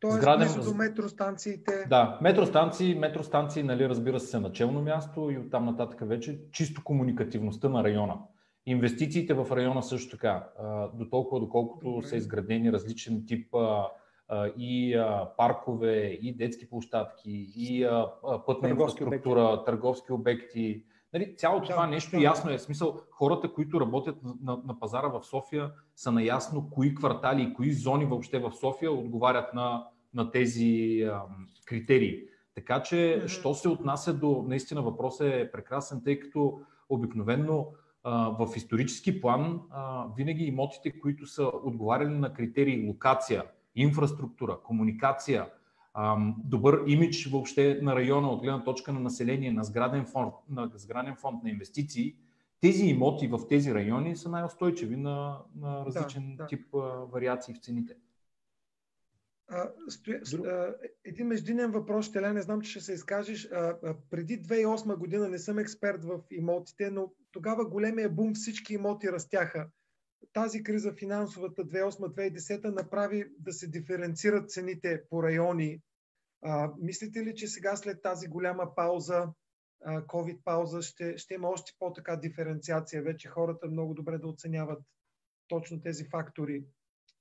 [0.00, 0.48] Тоест, Сграден...
[0.64, 1.86] до метростанциите.
[1.88, 7.84] Да, метростанции, метростанции, нали, разбира се, начално място и оттам нататък вече чисто комуникативността на
[7.84, 8.18] района.
[8.66, 10.48] Инвестициите в района също така,
[10.94, 12.06] до толкова доколкото Добре.
[12.06, 13.54] са изградени различен тип
[14.58, 15.02] и
[15.36, 17.88] паркове, и детски площадки, и
[18.46, 19.64] пътна Търговски инфраструктура, обекти.
[19.64, 20.84] търговски обекти.
[21.14, 22.58] Нали, цялото това нещо ясно е.
[22.58, 27.42] В смисъл, хората, които работят на, на, на пазара в София, са наясно кои квартали
[27.42, 32.22] и кои зони въобще в София отговарят на, на тези ам, критерии.
[32.54, 33.28] Така че, Мгм.
[33.28, 37.72] що се отнася до, наистина въпросът е прекрасен, тъй като обикновенно
[38.38, 39.60] в исторически план
[40.16, 43.44] винаги имотите, които са отговаряли на критерии локация,
[43.74, 45.46] инфраструктура, комуникация,
[46.44, 51.16] добър имидж въобще на района от гледна точка на население, на сграден фонд, на сграден
[51.16, 52.16] фонд на инвестиции,
[52.60, 56.46] тези имоти в тези райони са най-устойчиви на, на различен да.
[56.46, 56.78] тип а,
[57.12, 57.96] вариации в цените.
[59.48, 60.74] А, стоя, а,
[61.04, 63.48] един междинен въпрос, ще не знам, че ще се изкажеш.
[63.52, 68.74] А, а, преди 2008 година не съм експерт в имотите, но тогава големия бум, всички
[68.74, 69.68] имоти растяха.
[70.32, 75.80] Тази криза финансовата 2008-2010 направи да се диференцират цените по райони.
[76.42, 79.28] А, мислите ли, че сега след тази голяма пауза,
[79.84, 83.02] а, COVID пауза, ще, ще има още по-така диференциация?
[83.02, 84.82] Вече хората много добре да оценяват
[85.48, 86.64] точно тези фактори.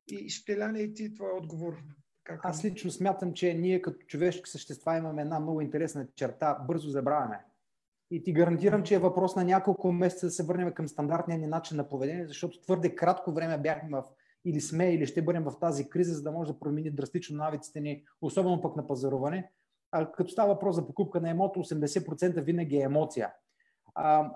[0.07, 1.77] И ще ляне и ти твой отговор.
[2.23, 6.57] Как Аз лично смятам, че ние като човешки същества имаме една много интересна черта.
[6.67, 7.45] Бързо забравяме.
[8.11, 11.47] И ти гарантирам, че е въпрос на няколко месеца да се върнем към стандартния ни
[11.47, 14.03] начин на поведение, защото твърде кратко време бяхме в
[14.45, 17.81] или сме, или ще бъдем в тази криза, за да може да промени драстично навиците
[17.81, 19.51] ни, особено пък на пазаруване.
[19.91, 23.33] А като става въпрос за покупка на емото, 80% винаги е емоция.
[23.95, 24.31] А,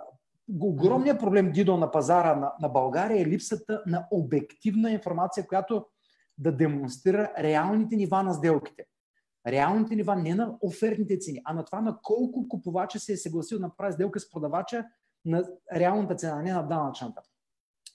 [0.61, 5.85] огромният проблем, Дидо, на пазара на, на България е липсата на обективна информация, която
[6.37, 8.85] да демонстрира реалните нива на сделките.
[9.47, 13.57] Реалните нива не на офертните цени, а на това на колко купувача се е съгласил
[13.57, 14.85] да направи сделка с продавача
[15.25, 15.43] на
[15.75, 17.21] реалната цена, не на данъчната.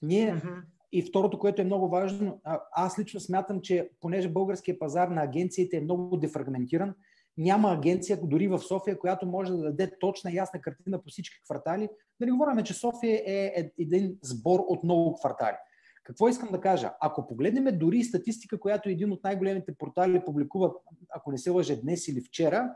[0.02, 0.48] Ние Мгм.
[0.92, 2.40] и второто, което е много важно,
[2.72, 6.94] аз лично смятам, че понеже българския пазар на агенциите е много дефрагментиран,
[7.36, 11.88] няма агенция, дори в София, която може да даде точна ясна картина по всички квартали.
[12.20, 15.56] Да не говорим, че София е е- един сбор от много квартали.
[16.08, 16.92] Какво искам да кажа?
[17.00, 20.72] Ако погледнем дори статистика, която един от най-големите портали публикува,
[21.10, 22.70] ако не се лъже днес или вчера,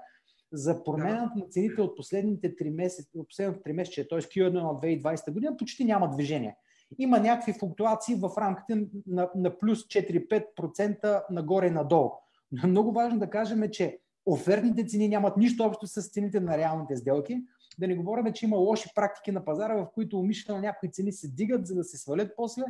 [0.53, 4.19] за промяната на цените от последните 3 месеца, от последното 3 месеца, т.е.
[4.19, 6.57] Q1 на 2020 година, почти няма движение.
[6.99, 12.11] Има някакви флуктуации в рамките на, на плюс 4-5% нагоре и надолу.
[12.53, 16.97] Но много важно да кажем, че офертните цени нямат нищо общо с цените на реалните
[16.97, 17.45] сделки.
[17.79, 21.29] Да не говорим, че има лоши практики на пазара, в които умишлено някои цени се
[21.29, 22.63] дигат, за да се свалят после.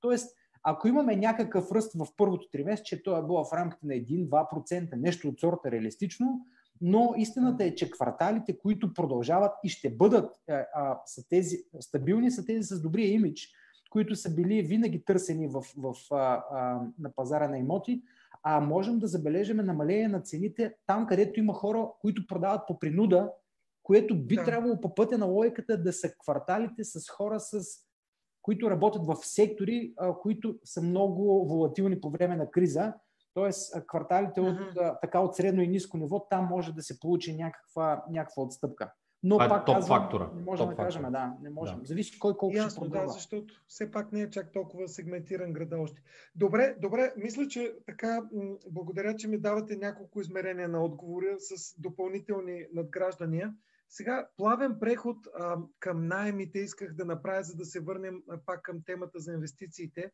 [0.00, 3.94] Тоест, ако имаме някакъв ръст в първото три месеца, то е било в рамките на
[3.94, 6.46] 1-2%, нещо от сорта реалистично,
[6.80, 12.46] но истината е, че кварталите, които продължават и ще бъдат а, са тези, стабилни, са
[12.46, 13.48] тези с добрия имидж,
[13.90, 18.02] които са били винаги търсени в, в, а, а, на пазара на имоти,
[18.42, 23.32] а можем да забележим намаление на цените там, където има хора, които продават по принуда,
[23.82, 24.44] което би да.
[24.44, 27.60] трябвало по пътя на логиката да са кварталите с хора, с,
[28.42, 32.94] които работят в сектори, а, които са много волатилни по време на криза.
[33.34, 34.58] Тоест, кварталите от,
[35.00, 38.92] така от средно и ниско ниво, там може да се получи някаква, някаква отстъпка.
[39.22, 40.30] Но Това е пак топ казвам, фактора.
[40.34, 41.78] Не можем топ да кажем, да, не можем.
[41.78, 41.86] Да.
[41.86, 43.06] Зависи кой колко Ясно, ще продава.
[43.06, 46.02] да, защото все пак не е чак толкова сегментиран града още.
[46.34, 48.22] Добре, добре, мисля, че така,
[48.70, 53.54] благодаря, че ми давате няколко измерения на отговора с допълнителни надграждания.
[53.90, 58.62] Сега, плавен преход а, към найемите исках да направя, за да се върнем а, пак
[58.62, 60.12] към темата за инвестициите.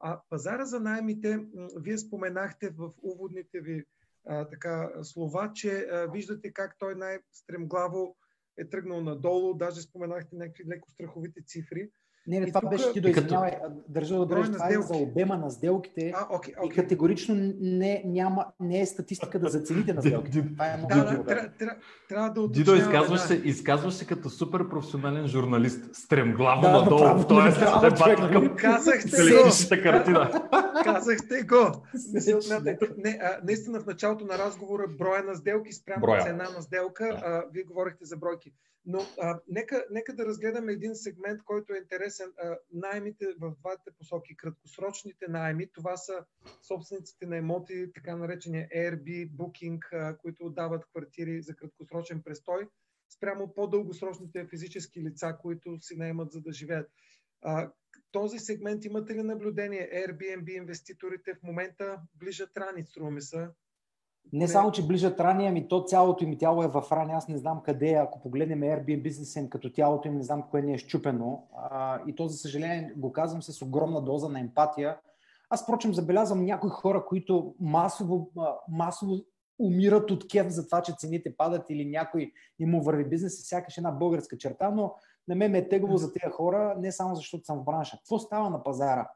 [0.00, 3.84] А пазара за найемите, вие споменахте в уводните ви
[4.26, 8.16] а, така, слова, че а, виждате как той най-стремглаво
[8.58, 11.90] е тръгнал надолу, даже споменахте някакви леко страховите цифри.
[12.28, 12.70] Не, не, това тук...
[12.70, 13.52] беше ти да извинявай,
[13.88, 16.66] държа да бъдеш, това е за обема на сделките а, okay, okay.
[16.66, 20.42] и категорично не, няма, не е статистика да зацените на сделките.
[20.42, 21.76] това е много да, да, трябва, трябва,
[22.08, 23.26] трябва да Дидо, изказваш, да.
[23.26, 25.94] се, изказваш се като супер професионален журналист.
[25.96, 27.00] Стремглаво да, надолу.
[27.00, 30.48] Да, Тоест, да, дебат към казахте картина.
[30.84, 31.82] Казахте го.
[32.98, 36.22] Не, а, наистина в началото на разговора броя на сделки спрямо броя.
[36.22, 38.52] цена на сделка, а, вие говорихте за бройки.
[38.86, 42.32] Но а, нека, нека да разгледаме един сегмент, който е интересен.
[42.38, 44.36] А, наймите в двете посоки.
[44.36, 46.24] Краткосрочните найми, това са
[46.62, 52.68] собствениците на емоти, така наречения Airbnb, Booking, а, които дават квартири за краткосрочен престой,
[53.16, 56.90] спрямо по-дългосрочните физически лица, които си наемат за да живеят.
[57.42, 57.72] А,
[58.12, 59.90] този сегмент имате ли наблюдение?
[59.92, 63.48] Airbnb инвеститорите в момента ближат рани, струва ми се.
[64.32, 67.12] Не само, че ближат рани, ами то цялото им тяло е в рани.
[67.12, 70.72] Аз не знам къде, ако погледнем Airbnb им като тялото им, не знам кое не
[70.72, 71.46] е щупено.
[71.56, 74.96] А, и то, за съжаление, го казвам с огромна доза на емпатия.
[75.50, 78.30] Аз, впрочем, забелязвам някои хора, които масово,
[78.68, 79.16] масово
[79.58, 83.78] умират от кеф за това, че цените падат или някой им върви бизнес, е сякаш
[83.78, 84.94] една българска черта, но
[85.28, 87.96] на мен ме е тегло за тези хора, не само защото съм в бранша.
[87.96, 89.08] Какво става на пазара?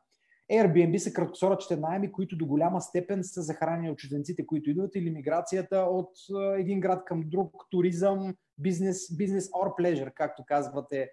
[0.52, 5.10] Airbnb са краткосрочните найми, които до голяма степен са захранени от чужденците, които идват или
[5.10, 6.10] миграцията от
[6.58, 11.10] един град към друг, туризъм, бизнес, бизнес or pleasure, както казвате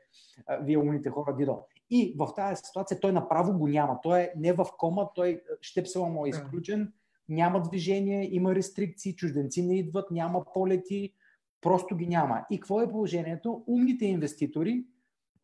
[0.62, 1.60] вие умните хора, Дидо.
[1.90, 4.00] И в тази ситуация той направо го няма.
[4.04, 6.94] Той е не в кома, той щепсела му е изключен,
[7.30, 11.14] няма движение, има рестрикции, чужденци не идват, няма полети,
[11.62, 12.46] просто ги няма.
[12.52, 13.64] И какво е положението?
[13.68, 14.84] Умните инвеститори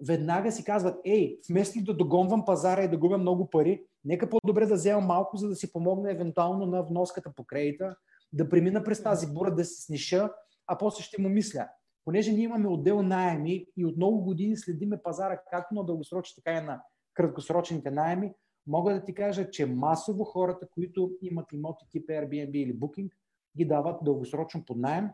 [0.08, 4.66] веднага си казват, ей, вместо да догонвам пазара и да губя много пари, нека по-добре
[4.66, 7.96] да взема малко, за да си помогна евентуално на вноската по кредита,
[8.34, 10.30] да премина през тази бура, да се сниша,
[10.68, 11.70] а после ще му мисля.
[12.06, 16.58] Понеже ние имаме отдел найеми и от много години следиме пазара както на дългосрочни, така
[16.58, 16.82] и на
[17.14, 18.34] краткосрочните найеми,
[18.68, 23.10] мога да ти кажа, че масово хората, които имат имоти тип Airbnb или Booking,
[23.58, 25.10] ги дават дългосрочно под найем,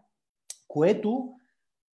[0.68, 1.34] което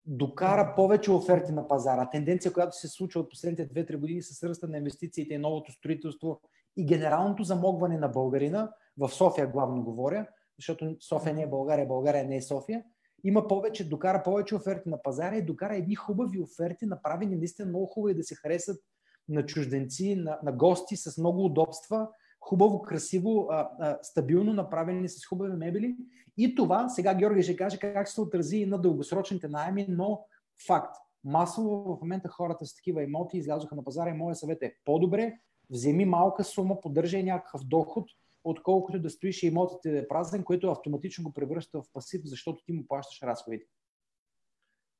[0.08, 2.10] докара повече оферти на пазара.
[2.10, 6.42] Тенденция, която се случва от последните 2-3 години с ръста на инвестициите и новото строителство
[6.78, 10.28] и генералното замогване на българина, в София главно говоря,
[10.58, 12.84] защото София не е България, България не е София,
[13.24, 17.86] има повече, докара повече оферти на пазара и докара едни хубави оферти, направени наистина много
[17.86, 18.82] хубави да се харесат
[19.30, 22.08] на чужденци, на, на гости с много удобства,
[22.48, 25.96] хубаво, красиво, а, а, стабилно направени с хубави мебели.
[26.38, 30.26] И това, сега Георги ще каже как се отрази и на дългосрочните найеми, но
[30.68, 30.96] факт.
[31.24, 35.34] Масово в момента хората с такива имоти излязоха на пазара и моя съвет е по-добре,
[35.70, 38.06] вземи малка сума, поддържай някакъв доход,
[38.44, 42.64] отколкото да стоиш и имотите да е празен, което автоматично го превръща в пасив, защото
[42.66, 43.66] ти му плащаш разходите.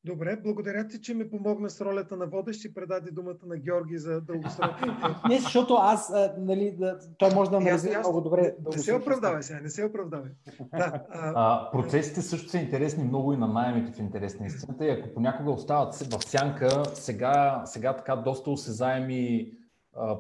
[0.06, 3.98] Добре, благодаря ти, че ми помогна с ролята на водещ и предаде думата на Георги
[3.98, 4.94] за дългосрочните.
[5.30, 8.42] Не, защото аз, а, нали, да, той може да ме развие много добре.
[8.42, 10.32] Не, не се оправдавай сега, не се оправдавай.
[10.78, 11.34] Да, а...
[11.36, 14.86] А, процесите също са интересни много и на найемите в интерес на истината.
[14.86, 19.52] И ако понякога остават в сянка, сега, сега така доста осезаеми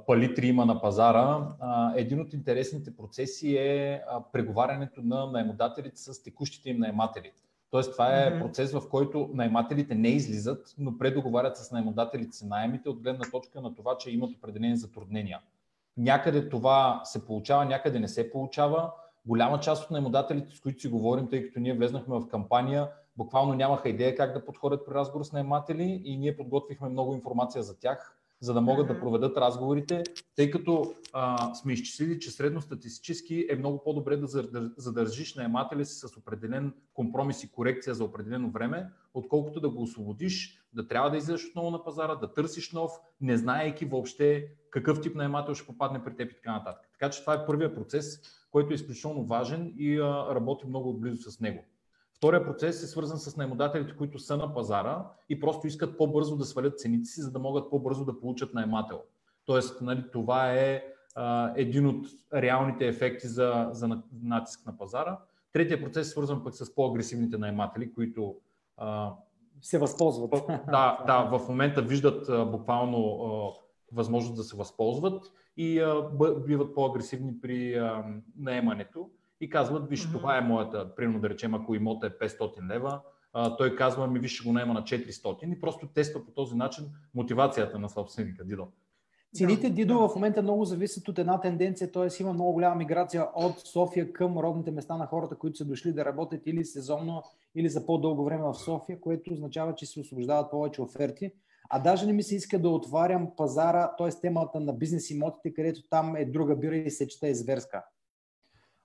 [0.07, 1.47] палитри има на пазара.
[1.95, 4.01] Един от интересните процеси е
[4.33, 7.31] преговарянето на наемодателите с текущите им наематели.
[7.71, 12.89] Тоест, това е процес, в който наймателите не излизат, но предоговарят с наймодателите си найемите
[12.89, 15.39] от гледна точка на това, че имат определени затруднения.
[15.97, 18.91] Някъде това се получава, някъде не се получава.
[19.25, 23.53] Голяма част от наймодателите, с които си говорим, тъй като ние влезнахме в кампания, буквално
[23.53, 27.79] нямаха идея как да подходят при разговор с найматели и ние подготвихме много информация за
[27.79, 28.16] тях.
[28.39, 30.03] За да могат да проведат разговорите,
[30.35, 34.27] тъй като а, сме изчислили, че средностатистически е много по-добре да
[34.77, 40.61] задържиш наемателя си с определен компромис и корекция за определено време, отколкото да го освободиш,
[40.73, 45.15] да трябва да излезеш отново на пазара, да търсиш нов, не знаейки въобще какъв тип
[45.15, 46.89] наемател ще попадне при теб и така нататък.
[46.93, 48.21] Така че това е първият процес,
[48.51, 51.63] който е изключително важен и а, работи много отблизо с него.
[52.17, 56.45] Втория процес е свързан с наемодателите, които са на пазара и просто искат по-бързо да
[56.45, 59.01] свалят цените си, за да могат по-бързо да получат наемател.
[59.45, 60.83] Тоест, нали, това е
[61.15, 65.19] а, един от реалните ефекти за, за натиск на пазара.
[65.53, 68.35] Третия процес е свързан пък с по-агресивните наематели, които
[68.77, 69.13] а,
[69.61, 70.33] се възползват.
[70.71, 73.51] Да, да, в момента виждат а, буквално а,
[73.91, 76.09] възможност да се възползват и а,
[76.45, 78.05] биват по-агресивни при а,
[78.37, 79.09] наемането
[79.41, 80.11] и казват, виж, mm-hmm.
[80.11, 83.01] това е моята, примерно да речем, ако имота е 500 лева,
[83.33, 86.55] а, той казва, ми виж, ще го наема на 400 и просто тества по този
[86.55, 86.85] начин
[87.15, 88.67] мотивацията на собственика, Дидо.
[89.35, 92.21] Цените, Дидо, в момента много зависят от една тенденция, т.е.
[92.21, 96.05] има много голяма миграция от София към родните места на хората, които са дошли да
[96.05, 97.23] работят или сезонно,
[97.55, 101.31] или за по-дълго време в София, което означава, че се освобождават повече оферти.
[101.69, 104.09] А даже не ми се иска да отварям пазара, т.е.
[104.09, 107.83] темата на бизнес имотите, където там е друга бира и сечета е зверска.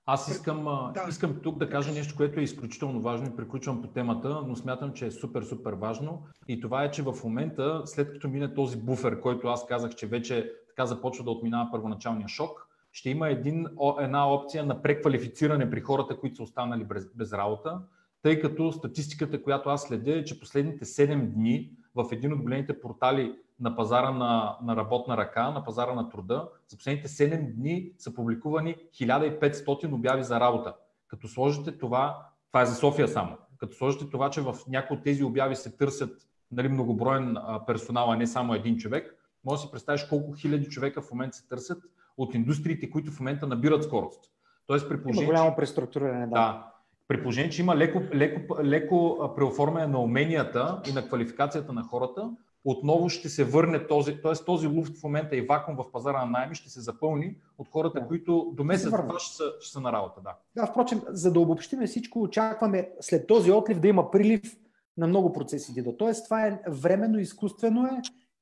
[0.06, 1.06] Аз искам, да.
[1.08, 4.92] искам тук да кажа нещо, което е изключително важно и приключвам по темата, но смятам,
[4.92, 6.22] че е супер, супер важно.
[6.48, 10.06] И това е, че в момента, след като мине този буфер, който аз казах, че
[10.06, 13.66] вече така започва да отминава първоначалния шок, ще има един,
[14.00, 17.80] една опция на преквалифициране при хората, които са останали без, без работа,
[18.22, 22.80] тъй като статистиката, която аз следя е, че последните 7 дни в един от големите
[22.80, 27.92] портали на пазара на, на работна ръка, на пазара на труда, за последните 7 дни
[27.98, 30.74] са публикувани 1500 обяви за работа.
[31.08, 35.02] Като сложите това, това е за София само, като сложите това, че в някои от
[35.02, 37.36] тези обяви се търсят нали, многоброен
[37.66, 41.36] персонал, а не само един човек, може да си представиш колко хиляди човека в момента
[41.36, 41.82] се търсят
[42.16, 44.30] от индустриите, които в момента набират скорост.
[44.66, 46.30] Тоест, при положение, Има голямо преструктуриране, да.
[46.30, 46.66] да.
[47.08, 52.30] При положение, че има леко, леко, леко преоформяне на уменията и на квалификацията на хората,
[52.64, 54.44] отново ще се върне този, т.е.
[54.44, 58.00] този луфт в момента и вакуум в пазара на найми ще се запълни от хората,
[58.00, 58.06] да.
[58.06, 60.20] които до месец това ще са, ще са на работа.
[60.20, 60.36] Да.
[60.56, 64.56] да, впрочем, за да обобщим всичко, очакваме след този отлив да има прилив
[64.96, 65.84] на много процеси.
[65.98, 68.00] Тоест, това е временно, изкуствено е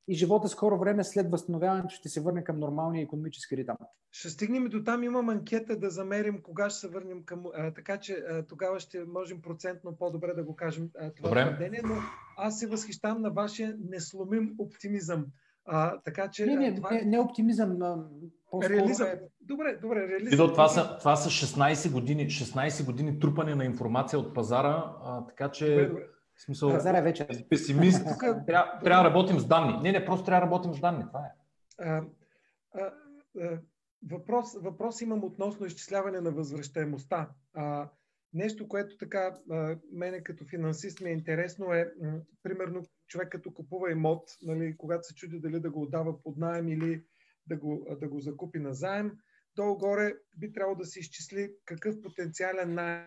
[0.09, 3.77] и живота скоро време след възстановяването ще се върне към нормалния економически ритъм.
[4.13, 5.03] Ще стигнем до там.
[5.03, 7.45] Имам анкета да замерим кога ще се върнем към...
[7.55, 11.81] А, така че а, тогава ще можем процентно по-добре да го кажем а, това твърдение,
[11.85, 11.95] но
[12.37, 15.27] аз се възхищам на вашия несломим оптимизъм.
[15.65, 16.91] А, така че, не, не, това...
[16.91, 18.05] не, не оптимизъм, а
[18.69, 19.09] реализъм.
[19.09, 19.21] Е...
[19.41, 20.31] Добре, добре, реализъм.
[20.31, 25.27] Бидо, това, са, това са 16 години, 16 години трупане на информация от пазара, а,
[25.27, 25.71] така че...
[25.71, 26.05] Добре, добре
[26.41, 27.27] в смисъл, Пазар е вече.
[27.49, 28.07] Песимист.
[28.47, 29.83] Трябва, трябва да работим с данни.
[29.83, 31.05] Не, не, просто трябва да работим с данни.
[31.07, 31.31] Това е.
[31.79, 32.05] А,
[32.75, 32.93] а,
[33.41, 33.61] а,
[34.11, 37.31] въпрос, въпрос имам относно изчисляване на възвръщаемостта.
[37.55, 37.91] А,
[38.33, 43.55] нещо, което така а, мене като финансист ми е интересно е, м, примерно, човек като
[43.55, 47.05] купува имот, нали, когато се чуди дали да го отдава под найем или
[47.47, 49.13] да го, да го закупи на заем,
[49.57, 53.07] долу-горе би трябвало да се изчисли какъв потенциален найем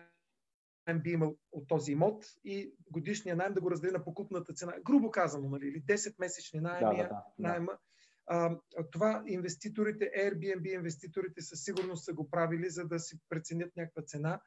[0.86, 4.74] найем би имал от този имот и годишния найем да го раздели на покупната цена.
[4.84, 7.24] Грубо казано, нали, или 10 месечни найеми, да, да, да.
[7.38, 7.78] найема.
[8.26, 8.58] А,
[8.92, 14.40] това инвеститорите, Airbnb инвеститорите със сигурност са го правили, за да си преценят някаква цена.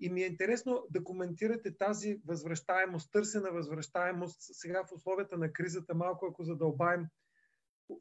[0.00, 5.94] И ми е интересно да коментирате тази възвръщаемост, търсена възвръщаемост сега в условията на кризата,
[5.94, 7.06] малко ако задълбаем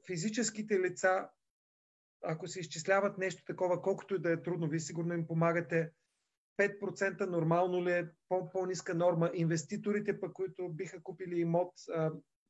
[0.07, 1.29] физическите лица,
[2.23, 5.91] ако се изчисляват нещо такова, колкото и да е трудно, вие сигурно им помагате,
[6.59, 8.09] 5% нормално ли е
[8.53, 9.31] по-ниска норма?
[9.33, 11.73] Инвеститорите, пък, които биха купили имот,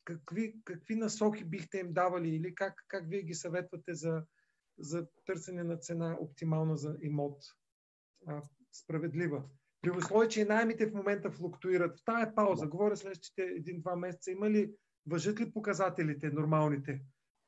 [0.04, 4.24] какви, какви насоки бихте им давали или как, как вие ги съветвате за,
[4.80, 7.44] за търсене на цена оптимална за имот?
[8.28, 8.42] А,
[8.72, 9.44] справедлива.
[9.82, 12.00] При условие, че и найемите в момента флуктуират.
[12.00, 14.72] В тая пауза, говоря следващите един-два месеца, има ли,
[15.06, 17.02] въжат ли показателите нормалните?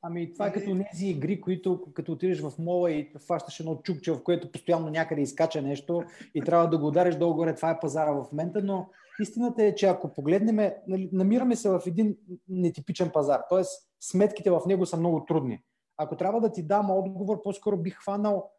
[0.04, 4.12] Ами това е като тези игри, които като отидеш в мола и фащаш едно чукче,
[4.12, 6.04] в което постоянно някъде изкача нещо
[6.36, 8.90] и трябва да го удариш долу-горе, това е пазара в момента, но
[9.22, 12.18] истината е, че ако погледнем, нали, намираме се в един
[12.50, 13.62] нетипичен пазар, т.е.
[14.00, 15.62] сметките в него са много трудни.
[15.98, 18.52] Ако трябва да ти дам отговор, по-скоро бих хванал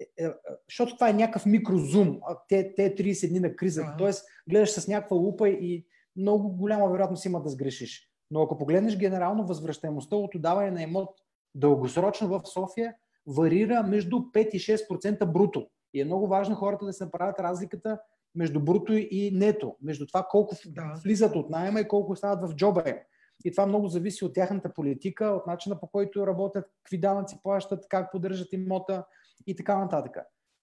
[0.00, 0.28] е, е,
[0.68, 4.10] защото това е някакъв микрозум, те, те 30 дни на криза, т.е.
[4.48, 5.86] гледаш с някаква лупа и
[6.16, 8.09] много голяма вероятност има да сгрешиш.
[8.30, 11.08] Но ако погледнеш генерално възвръщаемостта от отдаване на имот
[11.54, 12.94] дългосрочно в София,
[13.26, 15.66] варира между 5 и 6% бруто.
[15.94, 17.98] И е много важно хората да се направят разликата
[18.34, 21.00] между бруто и нето, между това колко да.
[21.04, 23.04] влизат от найема и колко остават в джоба е.
[23.44, 27.88] И това много зависи от тяхната политика, от начина по който работят, какви данъци плащат,
[27.88, 29.04] как поддържат имота
[29.46, 30.16] и така нататък.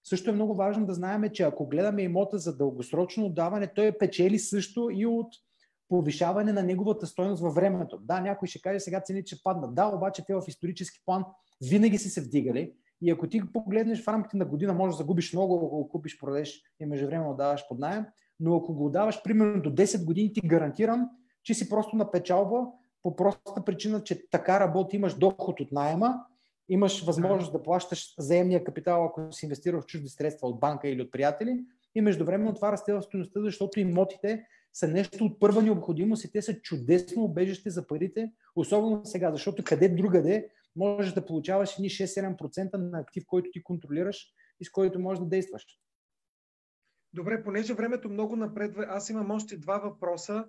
[0.03, 4.39] Също е много важно да знаем, че ако гледаме имота за дългосрочно отдаване, той печели
[4.39, 5.27] също и от
[5.89, 7.97] повишаване на неговата стоеност във времето.
[7.97, 9.75] Да, някой ще каже сега цените ще паднат.
[9.75, 11.25] Да, обаче те в исторически план
[11.69, 12.73] винаги са се вдигали.
[13.01, 16.19] И ако ти погледнеш в рамките на година, може да загубиш много, ако го купиш,
[16.19, 18.05] продадеш и междувременно даваш под найем,
[18.39, 21.09] но ако го даваш примерно до 10 години, ти гарантирам,
[21.43, 22.65] че си просто на печалба
[23.03, 26.23] по простата причина, че така работи, имаш доход от найема,
[26.69, 31.01] имаш възможност да плащаш заемния капитал, ако си инвестирал в чужди средства от банка или
[31.01, 31.65] от приятели
[31.95, 36.41] и междувременно това расте в стоеността, защото имотите са нещо от първа необходимост и те
[36.41, 42.73] са чудесно убежище за парите, особено сега, защото къде другаде можеш да получаваш едни 6-7%
[42.73, 44.27] на актив, който ти контролираш
[44.59, 45.65] и с който можеш да действаш.
[47.13, 50.45] Добре, понеже времето много напредва, аз имам още два въпроса.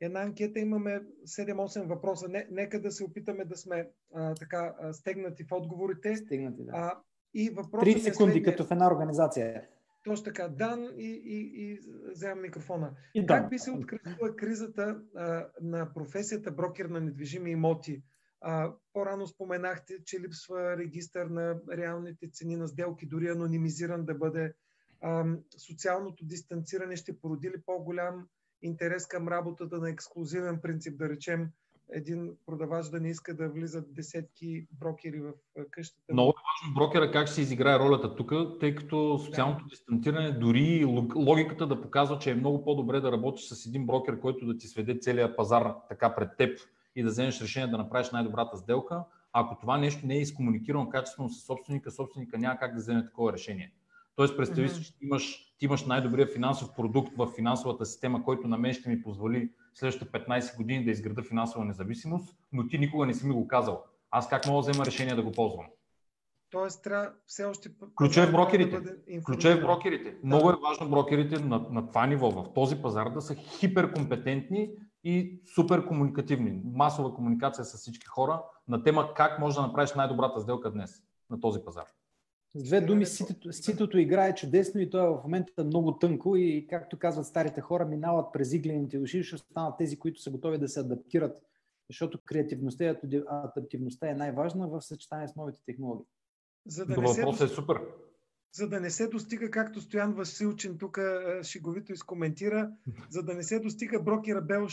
[0.00, 2.28] Една анкета имаме 7-8 въпроса.
[2.28, 6.16] Не, нека да се опитаме да сме а, така а, стегнати в отговорите.
[6.16, 6.72] Стегнати, да.
[6.74, 6.98] А,
[7.34, 9.62] и 30 е секунди, е като в една организация.
[10.10, 10.48] Точно така.
[10.48, 11.80] Дан и, и, и
[12.10, 12.96] вземам микрофона.
[13.14, 18.02] И как би се открила кризата а, на професията брокер на недвижими имоти?
[18.40, 24.54] А, по-рано споменахте, че липсва регистър на реалните цени на сделки, дори анонимизиран да бъде.
[25.00, 25.24] А,
[25.66, 28.26] социалното дистанциране ще породи ли по-голям
[28.62, 31.48] интерес към работата на ексклюзивен принцип, да речем,
[31.92, 35.32] един продавач да не иска да влизат десетки брокери в
[35.70, 36.12] къщата.
[36.12, 39.68] Много е важно брокера как ще се изиграе ролята тук, тъй като социалното да.
[39.68, 40.84] дистанциране, дори
[41.16, 44.66] логиката да показва, че е много по-добре да работиш с един брокер, който да ти
[44.66, 46.58] сведе целият пазар така пред теб
[46.96, 49.04] и да вземеш решение да направиш най-добрата сделка.
[49.32, 53.32] Ако това нещо не е изкомуникирано качествено с собственика, собственика няма как да вземе такова
[53.32, 53.72] решение.
[54.16, 58.48] Тоест, представи си, че ти имаш, ти имаш най-добрия финансов продукт в финансовата система, който
[58.48, 63.06] на мен ще ми позволи следващите 15 години да изграда финансова независимост, но ти никога
[63.06, 63.84] не си ми го казал.
[64.10, 65.66] Аз как мога да взема решение да го ползвам?
[66.50, 67.70] Тоест, трябва все още.
[67.96, 68.80] Ключа е в брокерите.
[68.80, 70.10] Да Ключа е в брокерите.
[70.10, 70.18] Да.
[70.24, 74.70] Много е важно брокерите на, на това ниво, в този пазар, да са хиперкомпетентни
[75.04, 76.62] и супер комуникативни.
[76.64, 81.40] Масова комуникация с всички хора на тема как може да направиш най-добрата сделка днес на
[81.40, 81.84] този пазар.
[82.54, 86.66] С две думи, ситото, ситото играе чудесно и то е в момента много тънко и,
[86.70, 90.68] както казват старите хора, минават през иглените уши, ще останат тези, които са готови да
[90.68, 91.42] се адаптират,
[91.90, 96.06] защото креативността и адаптивността е най-важна в съчетание с новите технологии.
[96.66, 97.44] За да не се...
[97.44, 97.80] е супер
[98.52, 100.98] за да не се достига, както Стоян Василчин тук
[101.42, 102.70] шеговито изкоментира,
[103.10, 104.66] за да не се достига брокера бел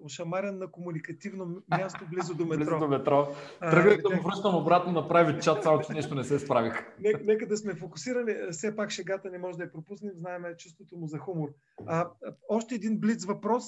[0.00, 2.64] ошамарен на комуникативно място близо до метро.
[2.64, 3.34] близо до метро.
[3.60, 6.74] Тръгнах да му връщам обратно на прави чат, само че нещо не се справих.
[7.00, 8.34] Нека, нека да сме фокусирани.
[8.50, 10.12] Все пак шегата не може да я пропуснем.
[10.14, 11.48] Знаем чувството му за хумор.
[11.86, 12.10] А,
[12.48, 13.64] още един блиц въпрос.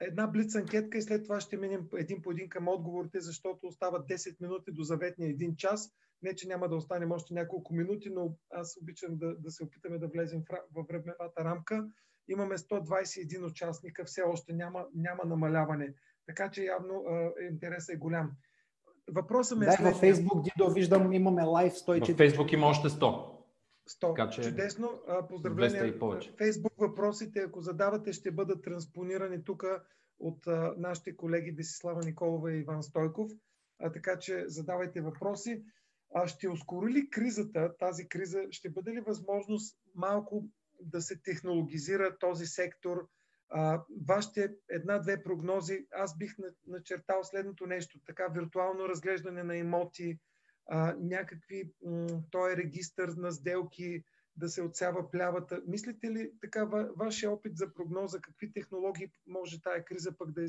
[0.00, 4.08] Една блиц анкетка и след това ще минем един по един към отговорите, защото остават
[4.08, 5.90] 10 минути до заветния един час.
[6.22, 9.98] Не, че няма да останем още няколко минути, но аз обичам да, да се опитаме
[9.98, 11.88] да влезем в, във времевата рамка.
[12.28, 15.94] Имаме 121 участника, все още няма, няма намаляване.
[16.26, 17.04] Така че явно
[17.50, 18.30] интересът е голям.
[19.12, 19.68] Въпросът ми е.
[19.68, 22.14] Да, във Facebook, Дидо, виждам, имаме лайв 104.
[22.14, 23.36] В Facebook има още 100.
[23.90, 24.16] 100.
[24.16, 24.90] Така, че Чудесно.
[25.28, 25.94] Поздравления.
[26.38, 29.64] Фейсбук въпросите, ако задавате, ще бъдат транспонирани тук
[30.18, 33.30] от а, нашите колеги Десислава Николова и Иван Стойков.
[33.78, 35.64] А, така че задавайте въпроси.
[36.14, 40.44] А ще ускори ли кризата, тази криза, ще бъде ли възможност малко
[40.80, 43.08] да се технологизира този сектор?
[43.48, 46.36] А, вашите една-две прогнози, аз бих
[46.66, 50.18] начертал следното нещо, така виртуално разглеждане на имоти,
[50.66, 54.04] а, някакви, м- той е регистър на сделки,
[54.36, 55.62] да се отсява плявата.
[55.66, 56.64] Мислите ли така
[56.96, 60.42] вашия опит за прогноза, какви технологии може тая криза пък да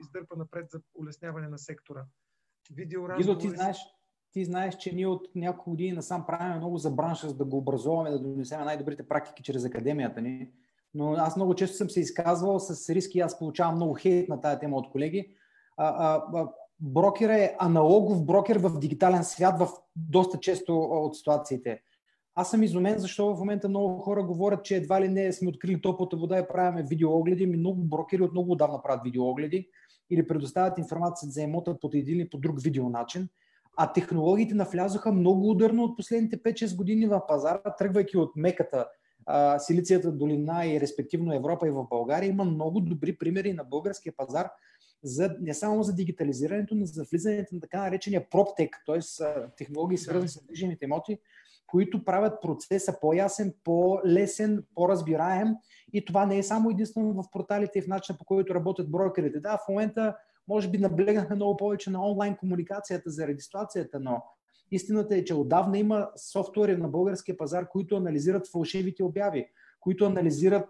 [0.00, 2.04] издърпа напред за улесняване на сектора?
[2.74, 3.38] Видеоразговори...
[3.38, 3.78] Гидо, ти знаеш,
[4.32, 7.56] ти знаеш, че ние от няколко години насам правим много за бранша, за да го
[7.56, 10.48] образуваме, да донесем най-добрите практики чрез академията ни.
[10.94, 14.58] Но аз много често съм се изказвал с риски, аз получавам много хейт на тази
[14.58, 15.34] тема от колеги.
[15.76, 16.48] А, а, а,
[16.80, 21.80] брокер е аналогов брокер в дигитален свят в доста често от ситуациите.
[22.34, 25.80] Аз съм изумен, защото в момента много хора говорят, че едва ли не сме открили
[25.80, 27.46] топлата вода и правиме видеоогледи.
[27.46, 29.68] Много брокери от много отдавна правят видеоогледи
[30.10, 33.28] или предоставят информация за имота по един или по друг видео начин
[33.76, 38.86] а технологиите навлязоха много ударно от последните 5-6 години в пазара, тръгвайки от меката,
[39.26, 42.28] а, Силицията долина и респективно Европа и в България.
[42.28, 44.50] Има много добри примери на българския пазар,
[45.02, 49.00] за, не само за дигитализирането, но за влизането на така наречения PropTech, т.е.
[49.56, 51.18] технологии свързани с движимите имоти,
[51.66, 55.48] които правят процеса по-ясен, по-лесен, по-разбираем.
[55.92, 59.40] И това не е само единствено в порталите и в начина по който работят брокерите.
[59.40, 60.16] Да, в момента
[60.48, 64.22] може би наблегнахме много повече на онлайн комуникацията за регистрацията, но
[64.70, 69.46] истината е, че отдавна има софтуери на българския пазар, които анализират фалшивите обяви,
[69.80, 70.68] които анализират,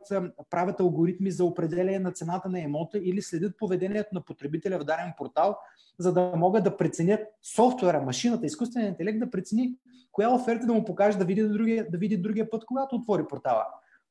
[0.51, 5.13] правят алгоритми за определение на цената на емота или следят поведението на потребителя в даден
[5.19, 5.57] портал,
[5.99, 7.21] за да могат да преценят
[7.55, 9.77] софтуера, машината, изкуственият интелект да прецени
[10.13, 13.65] коя оферта да му покаже да види другия, да види другия път, когато отвори портала.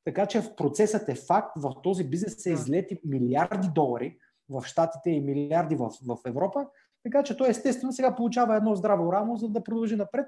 [0.04, 4.16] Така че в процесът е факт, в този бизнес се излети милиарди долари
[4.52, 6.66] в Штатите и милиарди в, в Европа,
[7.02, 10.26] така че той естествено сега получава едно здраво рамо, за да продължи напред.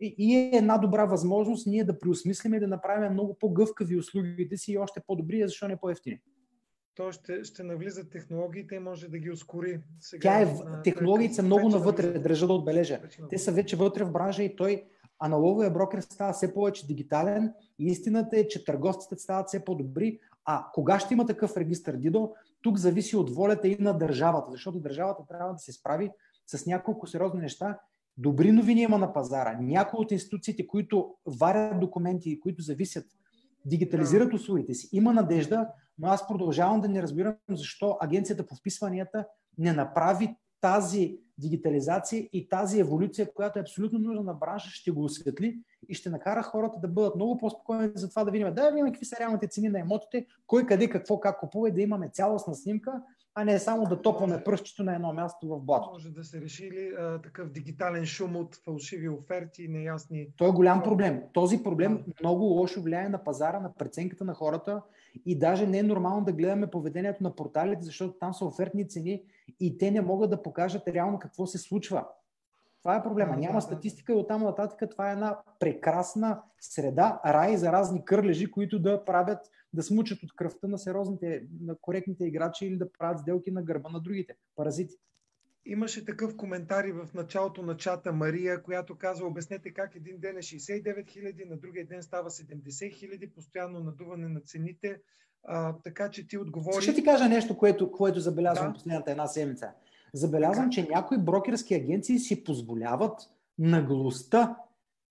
[0.00, 4.56] И, и е една добра възможност ние да преосмислим и да направим много по-гъвкави услугите
[4.56, 6.20] си и още по-добри, защо не по-ефтини.
[6.94, 9.80] То ще, ще навлизат технологиите и може да ги ускори.
[10.00, 13.00] Сега, Тя е, на, технологиите са много навътре, държа да отбележа.
[13.30, 14.84] Те са вече вътре в бранжа и той
[15.18, 17.52] аналоговия брокер става все повече дигитален.
[17.78, 20.18] Истината е, че търговците стават все по-добри.
[20.44, 22.34] А кога ще има такъв регистр, Дидо?
[22.64, 26.10] Тук зависи от волята и на държавата, защото държавата трябва да се справи
[26.46, 27.78] с няколко сериозни неща.
[28.16, 29.58] Добри новини има на пазара.
[29.60, 33.06] Някои от институциите, които варят документи и които зависят,
[33.64, 34.88] дигитализират услугите си.
[34.92, 39.26] Има надежда, но аз продължавам да не разбирам защо агенцията по вписванията
[39.58, 45.04] не направи тази дигитализация и тази еволюция, която е абсолютно нужна на бранша, ще го
[45.04, 45.58] осветли
[45.88, 49.04] и ще накара хората да бъдат много по-спокойни за това да видим, да видим какви
[49.04, 53.02] са реалните цени на емотите, кой къде какво как купува и да имаме цялостна снимка,
[53.34, 55.90] а не само да топваме пръстчето на едно място в блато.
[55.92, 60.28] Може да се реши ли а, такъв дигитален шум от фалшиви оферти и неясни...
[60.36, 61.22] Той е голям проблем.
[61.32, 62.12] Този проблем да.
[62.20, 64.82] много лошо влияе на пазара, на преценката на хората
[65.26, 69.22] и даже не е нормално да гледаме поведението на порталите, защото там са офертни цени
[69.60, 72.06] и те не могат да покажат реално какво се случва.
[72.84, 73.36] Това е проблема.
[73.36, 78.78] Няма статистика и оттам нататък това е една прекрасна среда, рай за разни кърлежи, които
[78.78, 79.38] да правят,
[79.72, 83.88] да смучат от кръвта на сериозните, на коректните играчи или да правят сделки на гърба
[83.88, 84.94] на другите паразити.
[85.66, 90.36] Имаше такъв коментар и в началото на чата Мария, която казва, обяснете как един ден
[90.36, 95.00] е 69 хиляди, на другия ден става 70 хиляди, постоянно надуване на цените.
[95.44, 96.82] А, така че ти отговори...
[96.82, 98.72] Ще ти кажа нещо, което, което забелязвам да.
[98.72, 99.72] последната една седмица.
[100.14, 103.20] Забелязвам, че някои брокерски агенции си позволяват
[103.58, 104.56] наглостта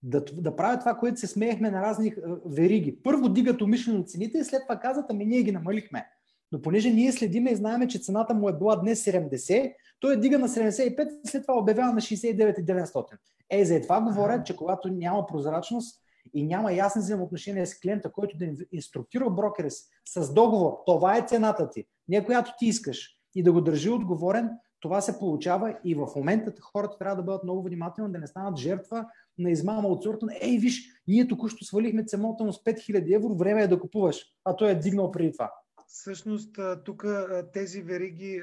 [0.04, 2.14] да, да правят това, което се смеехме на разни
[2.46, 2.98] вериги.
[3.04, 6.08] Първо дигат умишлено цените и след това казват, ами ние ги намалихме.
[6.52, 10.18] Но понеже ние следиме и знаем, че цената му е била днес 70, той е
[10.18, 13.06] дига на 75 и след това обявява на 69,900.
[13.50, 16.02] Е, за това говоря, че когато няма прозрачност
[16.34, 19.70] и няма ясни взаимоотношения с клиента, който да инструктира брокера
[20.06, 24.50] с договор, това е цената ти, не която ти искаш, и да го държи отговорен,
[24.84, 28.58] това се получава и в момента хората трябва да бъдат много внимателни, да не станат
[28.58, 29.06] жертва
[29.38, 33.36] на измама от сорта на ей, виж, ние току-що свалихме цемота му с 5000 евро,
[33.36, 35.52] време е да купуваш, а той е дигнал преди това.
[35.88, 37.06] Всъщност, тук
[37.54, 38.42] тези вериги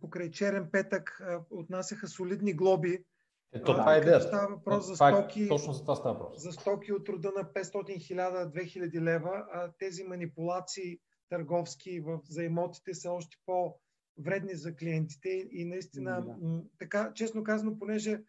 [0.00, 3.04] покрай черен петък отнасяха солидни глоби.
[3.52, 4.26] Ето, това е идеята.
[4.26, 6.42] Става въпрос за стоки, точно за това става въпрос.
[6.42, 9.44] За стоки от рода на 500 000, 2000 лева.
[9.52, 10.98] А тези манипулации
[11.28, 13.74] търговски в, за имотите са още по-
[14.18, 16.62] вредни за клиентите и наистина, да.
[16.78, 18.22] така, честно казано, понеже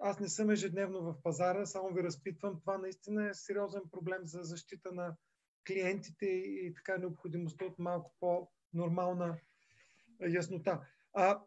[0.00, 4.42] аз не съм ежедневно в пазара, само ви разпитвам, това наистина е сериозен проблем за
[4.42, 5.16] защита на
[5.66, 9.38] клиентите и така необходимостта от малко по-нормална
[10.28, 10.80] яснота.
[11.12, 11.42] А,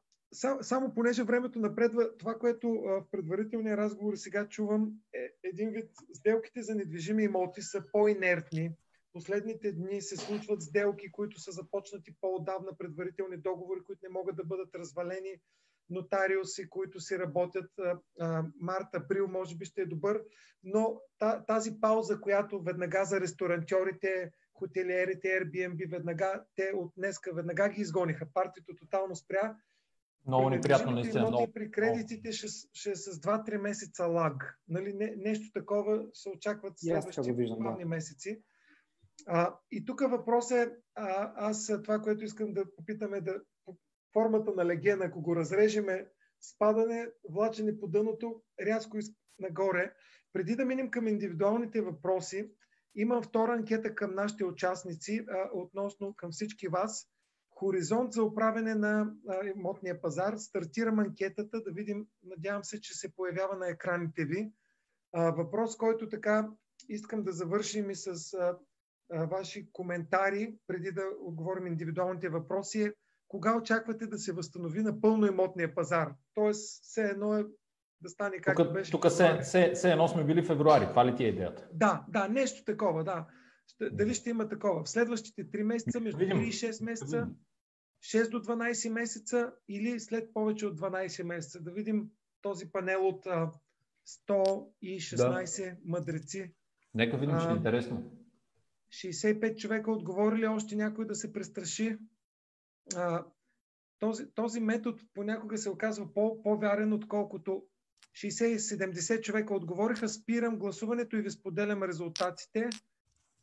[0.62, 6.62] само понеже времето напредва, това, което в предварителния разговор сега чувам, е един вид сделките
[6.62, 8.76] за недвижими имоти са по-инертни,
[9.16, 14.44] Последните дни се случват сделки, които са започнати по-отдавна, предварителни договори, които не могат да
[14.44, 15.36] бъдат развалени,
[15.90, 17.72] нотариуси, които си работят
[18.60, 20.22] март, април, може би ще е добър,
[20.64, 21.02] но
[21.48, 28.28] тази пауза, която веднага за ресторантьорите, хотелиерите, Airbnb, веднага, те от днеска веднага ги изгониха.
[28.34, 29.56] Партито тотално спря.
[30.28, 31.28] Много неприятно, наистина.
[31.28, 31.54] Много...
[31.54, 34.60] При кредитите ще, ще е с 2-3 месеца лаг.
[34.68, 37.86] Нали, не, нещо такова се очакват следващите да.
[37.86, 38.42] месеци.
[39.28, 43.42] А, и тук въпрос е, а, аз това, което искам да попитаме, да,
[44.14, 46.08] формата на легена, ако го разрежеме,
[46.42, 48.98] спадане, влачене по дъното, рязко
[49.40, 49.94] нагоре.
[50.34, 52.52] Преди да минем към индивидуалните въпроси,
[52.96, 57.08] имам втора анкета към нашите участници, а, относно към всички вас.
[57.50, 60.38] Хоризонт за управене на а, имотния пазар.
[60.38, 64.52] Стартирам анкетата, да видим, надявам се, че се появява на екраните ви.
[65.14, 66.50] А, въпрос, който така
[66.90, 68.58] искам да завършим и с а,
[69.10, 72.94] ваши коментари, преди да отговорим индивидуалните въпроси, е
[73.28, 76.14] кога очаквате да се възстанови на пълно имотния пазар?
[76.34, 77.46] Тоест, все едно е
[78.02, 78.92] да стане както тук, беше.
[78.92, 80.88] Тук все, все, все едно сме били в февруари.
[80.90, 81.68] Това ли ти е идеята?
[81.74, 83.28] Да, да, нещо такова, да.
[83.68, 84.84] Ще, дали ще има такова?
[84.84, 87.30] В следващите 3 месеца, между 3 и 6 месеца,
[88.04, 91.60] 6 до 12 месеца или след повече от 12 месеца.
[91.62, 92.10] Да видим
[92.42, 93.52] този панел от а,
[94.30, 95.78] 116 да.
[95.86, 96.54] мъдреци.
[96.94, 98.12] Нека видим, че е интересно.
[98.96, 101.98] 65 човека отговорили, още някой да се престраши.
[102.96, 103.26] А,
[104.00, 107.64] този, този метод понякога се оказва по, по-вярен, отколкото
[108.16, 110.10] 60-70 човека отговориха.
[110.10, 112.70] Спирам гласуването и ви споделям резултатите.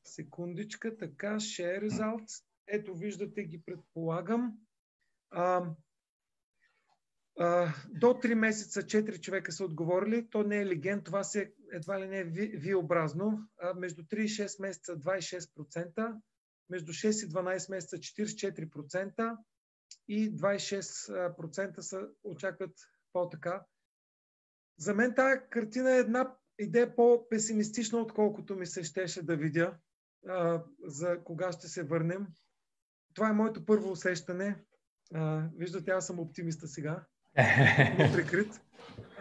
[0.04, 2.44] Секундичка, така, share results.
[2.66, 4.52] Ето, виждате ги, предполагам.
[5.30, 5.64] А,
[7.88, 10.30] до 3 месеца 4 човека са отговорили.
[10.30, 13.48] То не е легенд, това се едва ли не е ви-образно.
[13.76, 16.20] Между 3 и 6 месеца 26%,
[16.70, 19.36] между 6 и 12 месеца 44%
[20.08, 22.74] и 26% са, очакват
[23.12, 23.64] по-така.
[24.78, 29.78] За мен тази картина е една идея по-песимистична, отколкото ми се щеше да видя
[30.28, 32.26] а, за кога ще се върнем.
[33.14, 34.64] Това е моето първо усещане.
[35.14, 37.04] А, виждате, аз съм оптимиста сега.
[38.12, 38.60] Прикрит.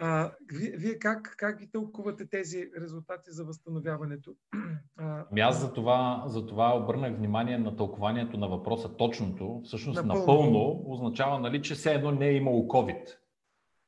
[0.00, 4.34] А, вие, вие как, как ги тълкувате тези резултати за възстановяването?
[5.30, 9.60] Ами аз за това, за това обърнах внимание на тълкованието на въпроса точното.
[9.64, 13.16] Всъщност напълно, напълно означава, нали, че все едно не е имало COVID.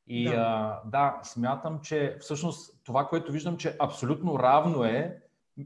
[0.07, 0.35] И да.
[0.35, 5.19] А, да, смятам, че всъщност това, което виждам, че абсолютно равно е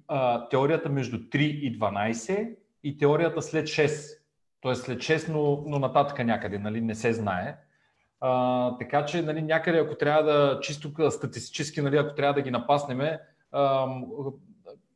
[0.09, 4.19] а, теорията между 3 и 12 и теорията след 6.
[4.61, 7.59] Тоест след 6, но, но нататък някъде, нали, не се знае.
[8.21, 12.51] А, така че нали, някъде, ако трябва да, чисто статистически, нали, ако трябва да ги
[12.51, 13.21] напаснеме,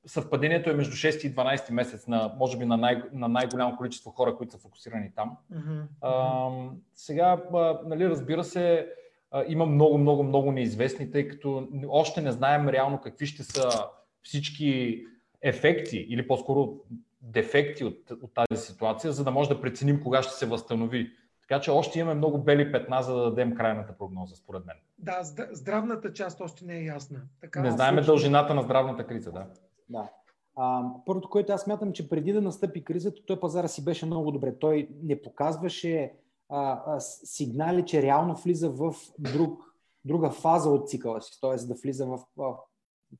[0.07, 4.11] съвпадението е между 6 и 12 месец, на, може би на, най- на най-голямо количество
[4.11, 5.37] хора, които са фокусирани там.
[5.53, 5.83] Mm-hmm.
[6.01, 6.51] А,
[6.95, 8.89] сега, а, нали, разбира се,
[9.31, 13.69] а, има много, много, много неизвестни, тъй като още не знаем реално какви ще са
[14.23, 15.03] всички
[15.43, 16.75] ефекти или по-скоро
[17.21, 21.11] дефекти от, от тази ситуация, за да може да преценим кога ще се възстанови.
[21.53, 24.77] Така че още имаме много бели петна, за да дадем крайната прогноза, според мен.
[24.99, 25.23] Да,
[25.53, 27.21] здравната част още не е ясна.
[27.41, 28.07] Така, не знаем случай...
[28.07, 29.47] дължината на здравната криза, да.
[29.89, 30.11] Да.
[30.57, 34.31] А, първото, което аз смятам, че преди да настъпи кризата, той пазара си беше много
[34.31, 34.59] добре.
[34.59, 36.13] Той не показваше
[36.49, 39.63] а, а, сигнали, че реално влиза в друг,
[40.05, 41.67] друга фаза от цикъла си, т.е.
[41.67, 42.57] да влиза в, в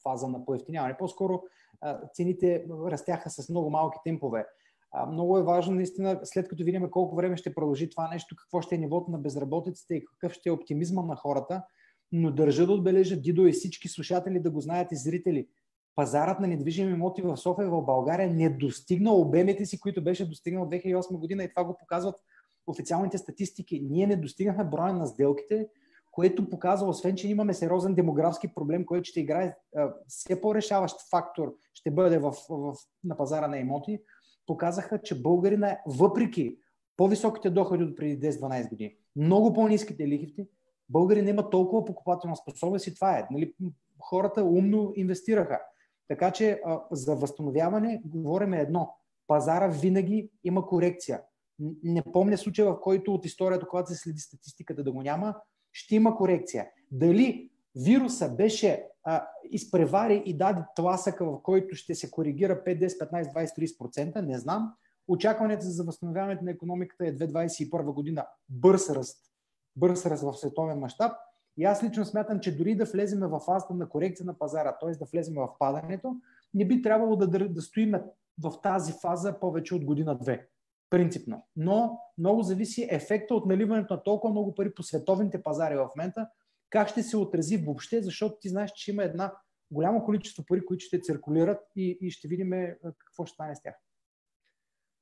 [0.03, 0.97] фаза на поевтиняване.
[0.99, 1.43] По-скоро
[2.15, 4.47] цените растяха с много малки темпове.
[5.09, 8.75] Много е важно наистина, след като видим колко време ще продължи това нещо, какво ще
[8.75, 11.63] е нивото на безработицата и какъв ще е оптимизма на хората,
[12.13, 15.49] но държа да отбележа Дидо и всички слушатели да го знаят и зрители.
[15.95, 20.69] Пазарът на недвижими имоти в София в България не достигна обемите си, които беше достигнал
[20.69, 22.15] 2008 година и това го показват
[22.67, 23.87] официалните статистики.
[23.91, 25.69] Ние не достигнахме броя на сделките,
[26.11, 29.57] което показва, освен, че имаме сериозен демографски проблем, който ще играе
[30.09, 32.75] все по-решаващ фактор, ще бъде в, в,
[33.05, 34.03] на пазара на имоти,
[34.47, 36.57] показаха, че българина, въпреки
[36.97, 40.47] по-високите доходи от преди 10-12 години, много по-низките лихвите,
[40.89, 43.27] българина има толкова покупателна способност и това е.
[43.31, 43.55] Нали,
[44.01, 45.61] хората умно инвестираха.
[46.09, 48.95] Така че а, за възстановяване говорим едно.
[49.27, 51.23] Пазара винаги има корекция.
[51.83, 55.37] Не помня случая, в който от историята, когато се следи статистиката да го няма,
[55.73, 56.71] ще има корекция.
[56.91, 63.11] Дали вируса беше а, изпревари и даде тласъка, в който ще се коригира 5, 10,
[63.11, 64.75] 15, 20, 30%, не знам.
[65.09, 68.27] Очакването за възстановяването на економиката е 2021 година.
[68.49, 69.19] Бърз ръст.
[69.77, 71.13] Бърз ръст в световен мащаб.
[71.57, 74.91] И аз лично смятам, че дори да влезем в фазата на корекция на пазара, т.е.
[74.91, 76.17] да влезем в падането,
[76.55, 77.95] не би трябвало да, да стоим
[78.43, 80.49] в тази фаза повече от година-две
[80.91, 81.47] принципно.
[81.57, 86.29] Но много зависи ефекта от наливането на толкова много пари по световните пазари в момента,
[86.73, 89.35] как ще се отрази въобще, защото ти знаеш, че има една
[89.71, 92.51] голямо количество пари, които ще циркулират и, и ще видим
[92.99, 93.75] какво ще стане с тях.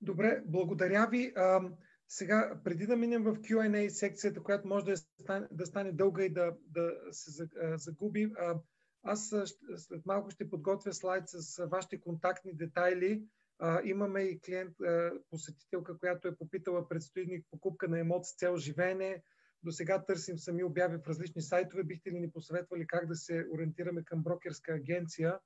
[0.00, 1.32] Добре, благодаря ви.
[1.36, 1.60] А,
[2.08, 6.30] сега, преди да минем в Q&A секцията, която може да стане, да стане дълга и
[6.32, 8.54] да, да се загуби, а,
[9.02, 9.34] аз
[9.76, 13.24] след малко ще подготвя слайд с вашите контактни детайли
[13.58, 18.56] а, имаме и клиент, а, посетителка, която е попитала предстои покупка на емот с цел
[18.56, 19.22] живеене.
[19.62, 21.84] До сега търсим сами обяви в различни сайтове.
[21.84, 25.38] Бихте ли ни посъветвали как да се ориентираме към брокерска агенция?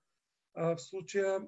[0.55, 1.41] А, в случая,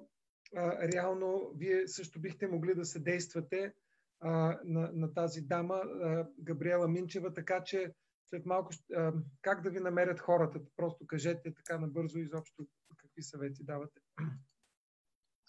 [0.55, 3.73] а, реално, вие също бихте могли да се действате
[4.19, 7.93] а, на, на тази дама, а, Габриела Минчева, така че
[8.29, 10.59] след малко а, как да ви намерят хората?
[10.75, 14.01] Просто кажете така набързо изобщо какви съвети давате.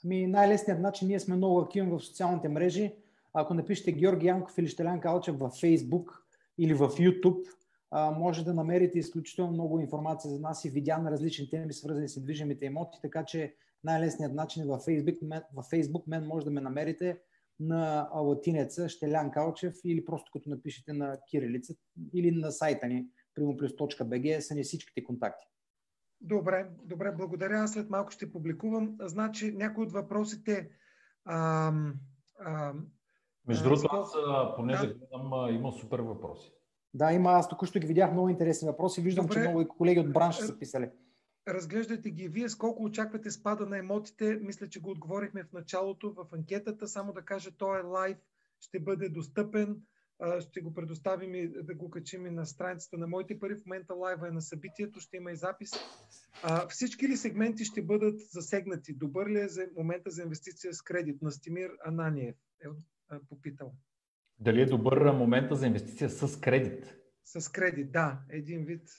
[0.05, 2.95] Ами най-лесният начин, ние сме много активни в социалните мрежи.
[3.33, 6.28] Ако напишете Георги Янков или Штелян Калчев във Facebook
[6.59, 7.45] или в YouTube,
[7.91, 12.09] а, може да намерите изключително много информация за нас и видеа на различни теми, свързани
[12.09, 13.55] с движимите имоти, така че
[13.85, 17.19] най-лесният начин е във Facebook, във Facebook мен може да ме намерите
[17.61, 21.75] на латинеца Щелян Калчев или просто като напишете на кирилица
[22.15, 23.07] или на сайта ни
[23.39, 25.47] primoplus.bg са ни всичките контакти.
[26.21, 27.59] Добре, добре, благодаря.
[27.59, 28.97] Аз след малко ще публикувам.
[29.01, 30.71] Значи, някои от въпросите.
[31.25, 31.73] А,
[32.41, 32.75] а,
[33.49, 34.13] Между другото, аз,
[34.57, 34.95] понеже да.
[34.95, 36.53] гледам, има супер въпроси.
[36.95, 37.31] Да, има.
[37.31, 39.01] Аз току-що ги видях много интересни въпроси.
[39.01, 39.35] Виждам, Добре.
[39.35, 40.91] че много колеги от бранша са писали.
[41.49, 42.49] Разглеждайте ги вие.
[42.49, 44.39] Сколко очаквате спада на емотите?
[44.43, 46.89] Мисля, че го отговорихме в началото в анкетата.
[46.89, 48.17] Само да кажа, той е лайв,
[48.61, 49.77] ще бъде достъпен.
[50.41, 53.55] Ще го предоставим и да го качим и на страницата на моите пари.
[53.55, 55.71] В момента лайва е на събитието, ще има и запис.
[56.69, 58.93] Всички ли сегменти ще бъдат засегнати?
[58.95, 61.23] Добър ли е за момента за инвестиция с кредит?
[61.23, 62.69] Настимир Ананиев е
[63.29, 63.73] попитал.
[64.41, 66.95] Дали е добър момента за инвестиция с кредит?
[67.25, 68.19] С кредит, да.
[68.31, 68.91] Един вид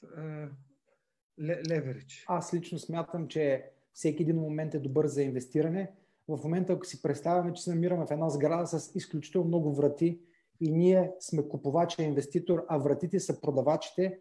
[1.69, 2.25] леверидж.
[2.27, 5.91] Аз лично смятам, че всеки един момент е добър за инвестиране.
[6.27, 10.19] В момента, ако си представяме, че се намираме в една сграда с изключително много врати
[10.61, 14.19] и ние сме купувача инвеститор, а вратите са продавачите,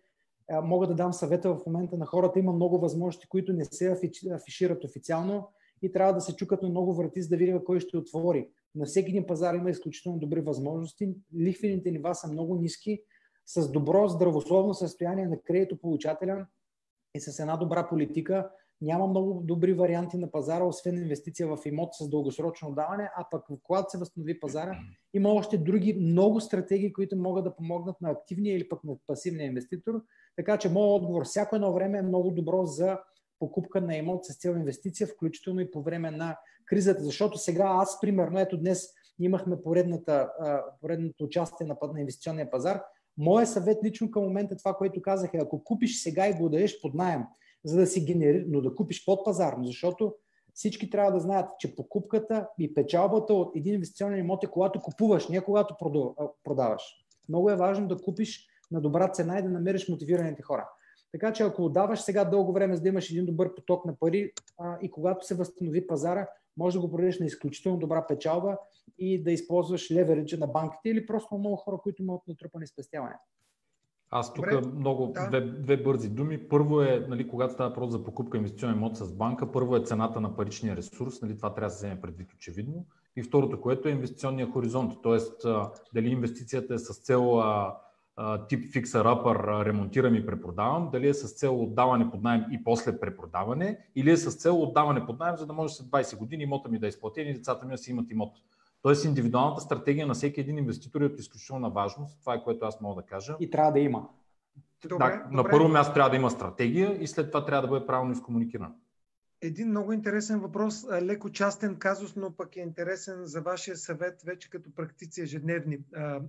[0.62, 2.38] мога да дам съвета в момента на хората.
[2.38, 3.96] Има много възможности, които не се
[4.30, 5.48] афишират официално
[5.82, 8.50] и трябва да се чукат на много врати, за да видим кой ще отвори.
[8.74, 11.14] На всеки един пазар има изключително добри възможности.
[11.38, 13.02] Лихвените нива са много ниски.
[13.46, 16.46] С добро здравословно състояние на кредитополучателя
[17.14, 18.50] и с една добра политика
[18.80, 23.44] няма много добри варианти на пазара, освен инвестиция в имот с дългосрочно даване, а пък
[23.62, 24.78] когато се възстанови пазара,
[25.14, 29.46] има още други много стратегии, които могат да помогнат на активния или пък на пасивния
[29.46, 30.02] инвеститор.
[30.36, 32.98] Така че моят отговор всяко едно време е много добро за
[33.38, 36.36] покупка на имот с цел инвестиция, включително и по време на
[36.66, 37.04] кризата.
[37.04, 38.88] Защото сега аз, примерно, ето днес
[39.20, 40.30] имахме поредната,
[40.80, 42.82] поредното участие на, на инвестиционния пазар.
[43.18, 46.80] Моя съвет лично към момента това, което казах е, ако купиш сега и го дадеш
[46.80, 47.22] под найем,
[47.64, 50.14] за да си генери, но да купиш под пазарно, защото
[50.54, 55.28] всички трябва да знаят, че покупката и печалбата от един инвестиционен имот е когато купуваш,
[55.28, 55.76] не когато
[56.44, 56.82] продаваш.
[57.28, 60.68] Много е важно да купиш на добра цена и да намериш мотивираните хора.
[61.12, 64.32] Така че ако отдаваш сега дълго време, за да имаш един добър поток на пари
[64.58, 68.58] а, и когато се възстанови пазара, може да го продадеш на изключително добра печалба
[68.98, 73.18] и да използваш левериджа на банките или просто много хора, които имат натрупани спестявания.
[74.10, 74.68] Аз тук Добре.
[74.68, 75.28] много да.
[75.28, 76.48] две, две бързи думи.
[76.48, 80.20] Първо е, нали, когато става просто за покупка инвестиционен имот с банка, първо е цената
[80.20, 82.86] на паричния ресурс, нали, това трябва да се вземе предвид очевидно.
[83.16, 85.48] И второто, което е инвестиционния хоризонт, т.е.
[85.94, 87.40] дали инвестицията е с цел
[88.48, 93.00] тип фиксър upper ремонтирам и препродавам, дали е с цел отдаване под найем и после
[93.00, 96.68] препродаване, или е с цел отдаване под найем, за да може след 20 години имота
[96.68, 98.32] ми да е изплатен и децата ми да си имат имот.
[98.82, 102.20] Тоест индивидуалната стратегия на всеки един инвеститор е от изключителна важност.
[102.20, 103.36] Това е което аз мога да кажа.
[103.40, 104.08] И трябва да има.
[104.88, 105.36] Добре, да, добре.
[105.36, 108.72] На първо място трябва да има стратегия и след това трябва да бъде правилно изкомуникирана.
[109.40, 114.50] Един много интересен въпрос, леко частен казус, но пък е интересен за вашия съвет вече
[114.50, 115.78] като практици ежедневни.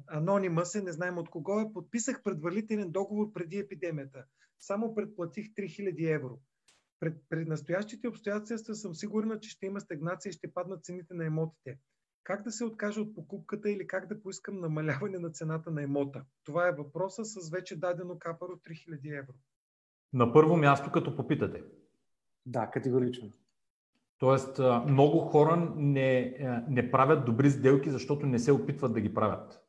[0.08, 1.74] Анонима се, не знаем от кого е.
[1.74, 4.24] Подписах предварителен договор преди епидемията.
[4.60, 6.40] Само предплатих 3000 евро.
[7.00, 11.26] Пред, пред настоящите обстоятелства съм сигурна, че ще има стагнация и ще паднат цените на
[11.26, 11.78] емотите.
[12.24, 16.24] Как да се откажа от покупката или как да поискам намаляване на цената на емота?
[16.44, 19.34] Това е въпроса с вече дадено капаро 3000 евро.
[20.14, 21.64] На първо място, като попитате.
[22.50, 23.28] Да, категорично.
[24.20, 26.36] Тоест, много хора не,
[26.70, 29.62] не правят добри сделки, защото не се опитват да ги правят.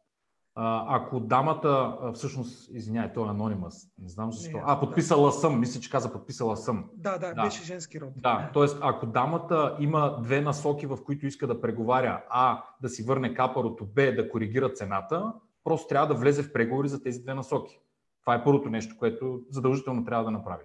[0.54, 4.56] Ако дамата, всъщност, извиняй, той е анонимас, не знам защо.
[4.56, 5.32] Не, а, подписала да.
[5.32, 6.90] съм, мисля, че каза подписала съм.
[6.96, 8.12] Да, да, да, беше женски род.
[8.16, 8.66] Да, т.е.
[8.80, 13.86] ако дамата има две насоки, в които иска да преговаря, А, да си върне капарото,
[13.86, 15.32] Б, да коригира цената,
[15.64, 17.80] просто трябва да влезе в преговори за тези две насоки.
[18.20, 20.64] Това е първото нещо, което задължително трябва да направи.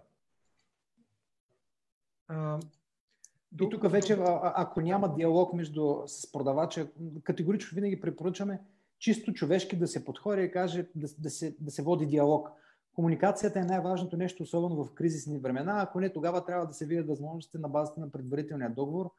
[3.62, 6.88] И тук вече, ако няма диалог между с продавача,
[7.24, 8.62] категорично винаги препоръчаме
[9.00, 12.50] чисто човешки да се подходи и каже да, да, се, да се води диалог.
[12.96, 15.82] Комуникацията е най-важното нещо, особено в кризисни времена.
[15.82, 19.12] Ако не, тогава трябва да се видят възможностите на базата на предварителния договор.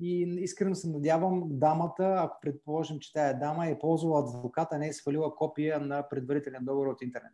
[0.00, 4.92] И искрено се надявам дамата, ако предположим, че тая дама е ползвала адвоката, не е
[4.92, 7.32] свалила копия на предварителен договор от интернет.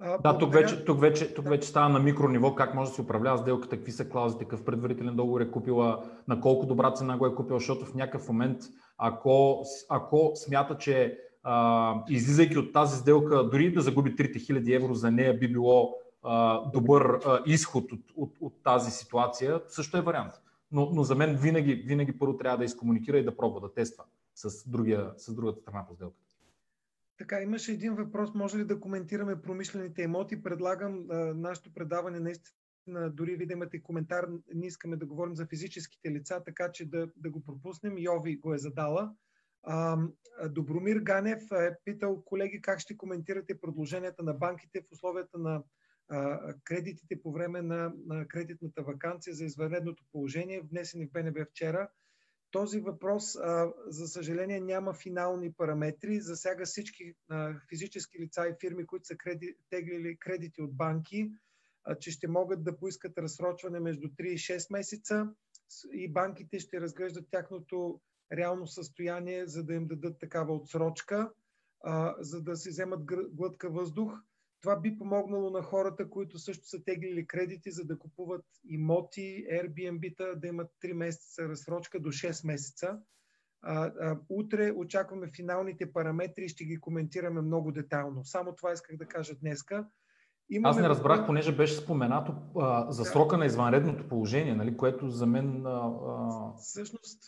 [0.00, 2.94] А, да, тук вече, тук, вече, тук вече става на микро ниво как може да
[2.94, 7.16] се управлява сделката, какви са клаузите, какъв предварителен договор е купила, на колко добра цена
[7.16, 8.62] го е купила, защото в някакъв момент,
[8.98, 15.10] ако, ако смята, че а, излизайки от тази сделка, дори да загуби 3000 евро за
[15.10, 20.32] нея, би било а, добър а, изход от, от, от тази ситуация, също е вариант.
[20.70, 24.04] Но, но за мен винаги, винаги първо трябва да изкомуникира и да пробва да тества
[24.34, 26.27] с, другия, с другата страна по сделката.
[27.18, 28.34] Така, имаше един въпрос.
[28.34, 30.42] Може ли да коментираме промишлените имоти?
[30.42, 35.46] Предлагам а, нашето предаване наистина дори ви да имате коментар, не искаме да говорим за
[35.46, 37.98] физическите лица, така че да, да го пропуснем.
[37.98, 39.14] Йови го е задала.
[39.62, 39.98] А,
[40.48, 45.62] Добромир Ганев е питал, колеги, как ще коментирате продълженията на банките в условията на
[46.08, 51.88] а, кредитите по време на, на кредитната вакансия за извънредното положение, внесени в БНБ вчера.
[52.50, 56.20] Този въпрос, а, за съжаление, няма финални параметри.
[56.20, 61.30] Засяга всички а, физически лица и фирми, които са креди, теглили кредити от банки,
[61.84, 65.28] а, че ще могат да поискат разсрочване между 3 и 6 месеца
[65.92, 68.00] и банките ще разглеждат тяхното
[68.32, 71.32] реално състояние, за да им дадат такава отсрочка,
[71.80, 74.12] а, за да си вземат глътка въздух.
[74.60, 80.34] Това би помогнало на хората, които също са теглили кредити, за да купуват имоти, Airbnb-та,
[80.34, 82.98] да имат 3 месеца разсрочка до 6 месеца.
[83.62, 88.24] А, а, утре очакваме финалните параметри и ще ги коментираме много детайлно.
[88.24, 89.86] Само това исках да кажа днеска.
[90.50, 95.10] Имаме Аз не разбрах, понеже беше споменато а, за срока на извънредното положение, нали, което
[95.10, 95.66] за мен...
[95.66, 96.52] А, а...
[96.58, 97.18] Всъщност,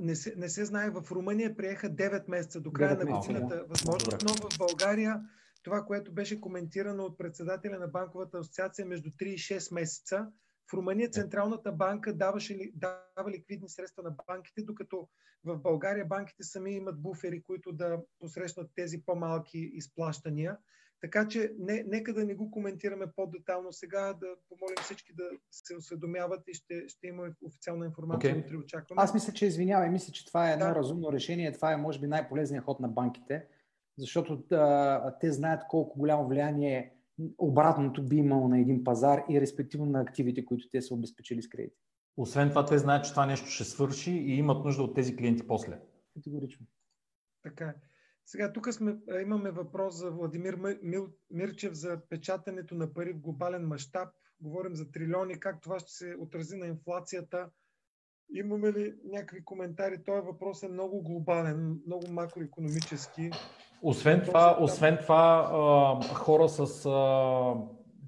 [0.00, 0.90] не се, не се знае.
[0.90, 5.20] В Румъния приеха 9 месеца до края на годината възможност, но в България
[5.62, 10.26] това, което беше коментирано от председателя на банковата асоциация между 3 и 6 месеца.
[10.70, 15.08] В Румъния Централната банка даваше, дава ликвидни средства на банките, докато
[15.44, 20.58] в България банките сами имат буфери, които да посрещнат тези по-малки изплащания.
[21.00, 25.76] Така че не, нека да не го коментираме по-детално сега, да помолим всички да се
[25.76, 28.44] осведомяват и ще, ще има официална информация, okay.
[28.44, 29.02] утре очакваме.
[29.02, 30.74] Аз мисля, че извинявай, мисля, че това е едно да.
[30.74, 31.52] разумно решение.
[31.52, 33.46] Това е, може би, най-полезният ход на банките
[34.00, 36.92] защото а, те знаят колко голямо влияние
[37.38, 41.48] обратното би имало на един пазар и респективно на активите, които те са обезпечили с
[41.48, 41.76] кредити.
[42.16, 45.46] Освен това, те знаят, че това нещо ще свърши и имат нужда от тези клиенти
[45.46, 45.80] после.
[46.14, 46.66] Категорично.
[47.42, 47.74] Така е.
[48.26, 53.66] Сега тук сме, имаме въпрос за Владимир Мил, Мирчев за печатането на пари в глобален
[53.66, 54.08] мащаб.
[54.40, 57.50] Говорим за трилиони, как това ще се отрази на инфлацията.
[58.34, 60.02] Имаме ли някакви коментари?
[60.06, 63.30] Този въпрос е много глобален, много макроекономически.
[63.82, 66.86] Освен това, освен това а, хора с...
[66.86, 67.54] А,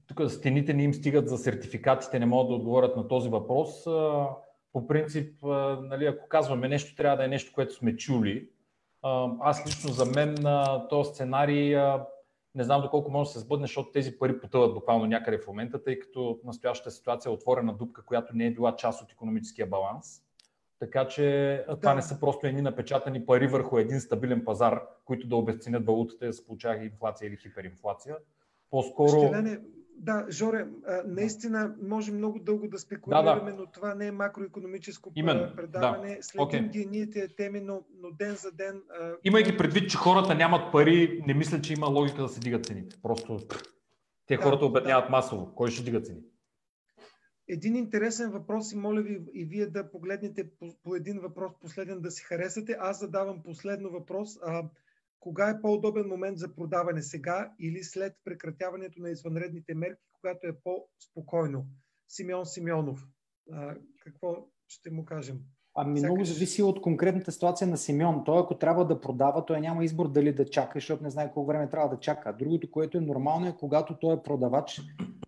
[0.06, 3.86] тук стените не им стигат за сертификатите, не могат да отговорят на този въпрос.
[3.86, 4.28] А,
[4.72, 5.42] по принцип,
[5.82, 8.48] нали, ако казваме нещо, трябва да е нещо, което сме чули.
[9.40, 11.76] Аз лично за мен а, този сценарий
[12.54, 15.82] не знам доколко може да се сбъдне, защото тези пари потъват буквално някъде в момента,
[15.82, 20.22] тъй като настоящата ситуация е отворена дупка, която не е била част от економическия баланс.
[20.78, 21.24] Така че
[21.68, 21.76] да.
[21.76, 26.24] това не са просто едни напечатани пари върху един стабилен пазар, които да обесценят валутата
[26.24, 28.16] и да се получава инфлация или хиперинфлация.
[28.70, 29.08] По-скоро...
[29.08, 29.60] Щеляне,
[29.96, 30.66] да, Жоре,
[31.06, 33.62] наистина може много дълго да спекулираме, да, да.
[33.62, 36.16] но това не е макроекономическо Именно, предаване.
[36.16, 36.22] Да.
[36.22, 36.70] Следим okay.
[36.70, 38.82] ги ние тези теми, но, но ден за ден...
[39.24, 42.96] Имайки предвид, че хората нямат пари, не мисля, че има логика да се дигат цените.
[43.02, 43.38] Просто
[44.26, 45.10] те да, хората обедняват да.
[45.10, 45.54] масово.
[45.54, 46.20] Кой ще дига цени?
[47.48, 52.00] един интересен въпрос и моля ви и вие да погледнете по, по един въпрос последен
[52.00, 52.76] да си харесате.
[52.80, 54.38] Аз задавам последно въпрос.
[54.42, 54.64] А,
[55.22, 57.02] кога е по-удобен момент за продаване?
[57.02, 61.66] Сега или след прекратяването на извънредните мерки, когато е по-спокойно?
[62.08, 63.06] Симеон Симеонов.
[63.52, 65.38] А, какво ще му кажем?
[65.74, 68.22] Ами много зависи от конкретната ситуация на Симеон.
[68.24, 71.46] Той ако трябва да продава, той няма избор дали да чака, защото не знае колко
[71.46, 72.36] време трябва да чака.
[72.38, 74.80] Другото, което е нормално е, когато той е продавач,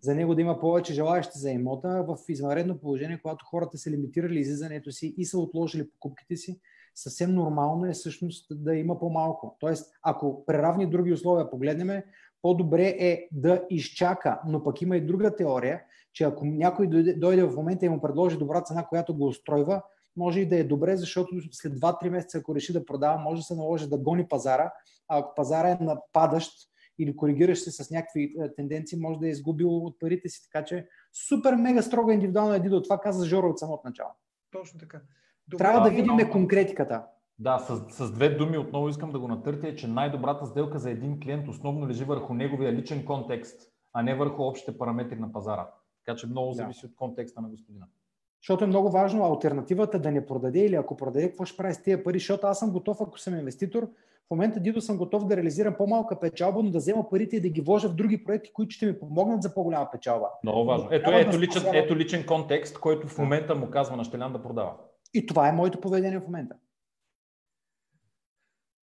[0.03, 4.41] за него да има повече желаящи за имота в извънредно положение, когато хората са лимитирали
[4.41, 6.61] излизането си и са отложили покупките си,
[6.95, 9.57] съвсем нормално е всъщност да има по-малко.
[9.61, 12.03] Тоест, ако преравни други условия погледнем,
[12.43, 15.83] по-добре е да изчака, но пък има и друга теория,
[16.13, 19.83] че ако някой дойде, дойде в момента и му предложи добра цена, която го устройва,
[20.17, 23.45] може и да е добре, защото след 2-3 месеца, ако реши да продава, може да
[23.45, 24.73] се наложи да гони пазара,
[25.09, 26.53] а ако пазара е нападащ
[26.99, 30.43] или коригираш се с някакви е, тенденции, може да е изгубил от парите си.
[30.53, 30.89] Така че
[31.29, 34.11] супер, мега строго индивидуално е Това каза Жоро от самото начало.
[34.51, 35.01] Точно така.
[35.49, 36.31] Добре, Трябва да видим но...
[36.31, 37.03] конкретиката.
[37.39, 40.91] Да, с, с две думи отново искам да го натъртя, е, че най-добрата сделка за
[40.91, 45.69] един клиент основно лежи върху неговия личен контекст, а не върху общите параметри на пазара.
[46.07, 46.87] Така че много зависи да.
[46.87, 47.87] от контекста на господина.
[48.43, 51.83] Защото е много важно альтернативата да не продаде или ако продаде, какво ще прави с
[51.83, 53.89] тия пари, защото аз съм готов, ако съм инвеститор,
[54.27, 57.49] в момента Дидо съм готов да реализирам по-малка печалба, но да взема парите и да
[57.49, 60.29] ги вложа в други проекти, които ще ми помогнат за по-голяма печалба.
[60.43, 60.89] Много важно.
[60.91, 64.43] Ето, ето, да личен, ето личен контекст, който в момента му казва на Щелян да
[64.43, 64.73] продава.
[65.15, 66.57] И това е моето поведение в момента.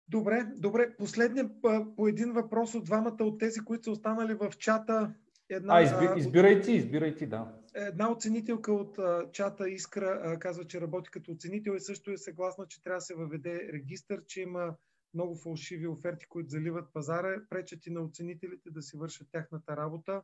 [0.09, 0.97] Добре, добре.
[0.97, 1.51] Последния
[1.97, 5.15] по един въпрос от двамата от тези, които са останали в чата.
[5.49, 7.53] Една, а, изби, избирай ти, избирай ти, да.
[7.75, 8.99] Една оценителка от
[9.33, 13.15] чата Искра казва, че работи като оценител и също е съгласна, че трябва да се
[13.15, 14.75] въведе регистър, че има
[15.15, 20.23] много фалшиви оферти, които заливат пазара, пречат и на оценителите да си вършат тяхната работа.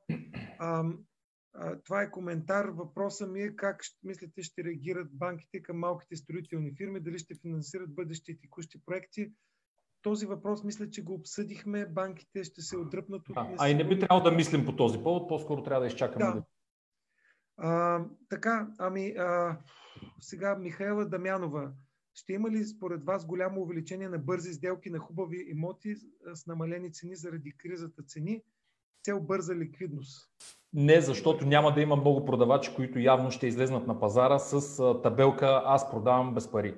[1.85, 2.65] Това е коментар.
[2.65, 7.95] Въпросът ми е как мислите ще реагират банките към малките строителни фирми, дали ще финансират
[7.95, 9.33] бъдещи и текущи проекти.
[10.03, 11.87] Този въпрос мисля, че го обсъдихме.
[11.87, 13.35] Банките ще се отдръпнат от...
[13.35, 16.25] Да, а и не би трябвало да мислим по този повод, по-скоро трябва да изчакаме.
[16.25, 16.43] Да.
[17.57, 19.59] А, така, ами а,
[20.21, 21.73] сега Михаела Дамянова.
[22.15, 25.97] Ще има ли според вас голямо увеличение на бързи сделки на хубави имоти
[26.35, 28.43] с намалени цени заради кризата цени?
[29.07, 30.31] цел бърза ликвидност?
[30.79, 35.63] Не, защото няма да има много продавачи, които явно ще излезнат на пазара с табелка
[35.65, 36.75] аз продавам без пари.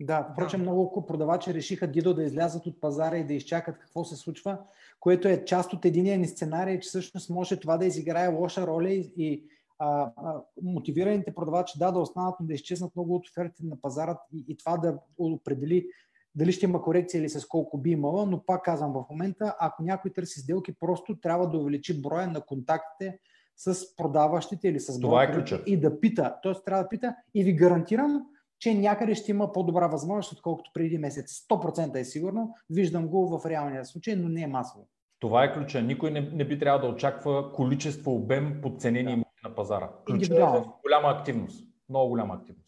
[0.00, 0.62] Да, впрочем да.
[0.62, 4.58] много продавачи решиха Дидо да излязат от пазара и да изчакат какво се случва,
[5.00, 8.90] което е част от единия ни сценарий, че всъщност може това да изиграе лоша роля
[8.90, 9.44] и, и
[9.78, 14.18] а, а, мотивираните продавачи да, да останат, но да изчезнат много от офертите на пазара
[14.32, 15.86] и, и това да определи
[16.34, 19.82] дали ще има корекция или с колко би имала, но пак казвам в момента, ако
[19.82, 23.18] някой търси сделки, просто трябва да увеличи броя на контактите
[23.56, 26.36] с продаващите или с Това е и да пита.
[26.42, 28.22] Тоест трябва да пита и ви гарантирам,
[28.58, 31.46] че някъде ще има по-добра възможност, отколкото преди месец.
[31.50, 32.54] 100% е сигурно.
[32.70, 34.88] Виждам го в реалния случай, но не е масово.
[35.20, 35.82] Това е ключа.
[35.82, 39.48] Никой не, не би трябвало да очаква количество, обем, подценени да.
[39.48, 39.90] на пазара.
[40.06, 40.38] Ключа е
[40.82, 41.68] голяма активност.
[41.88, 42.63] Много голяма активност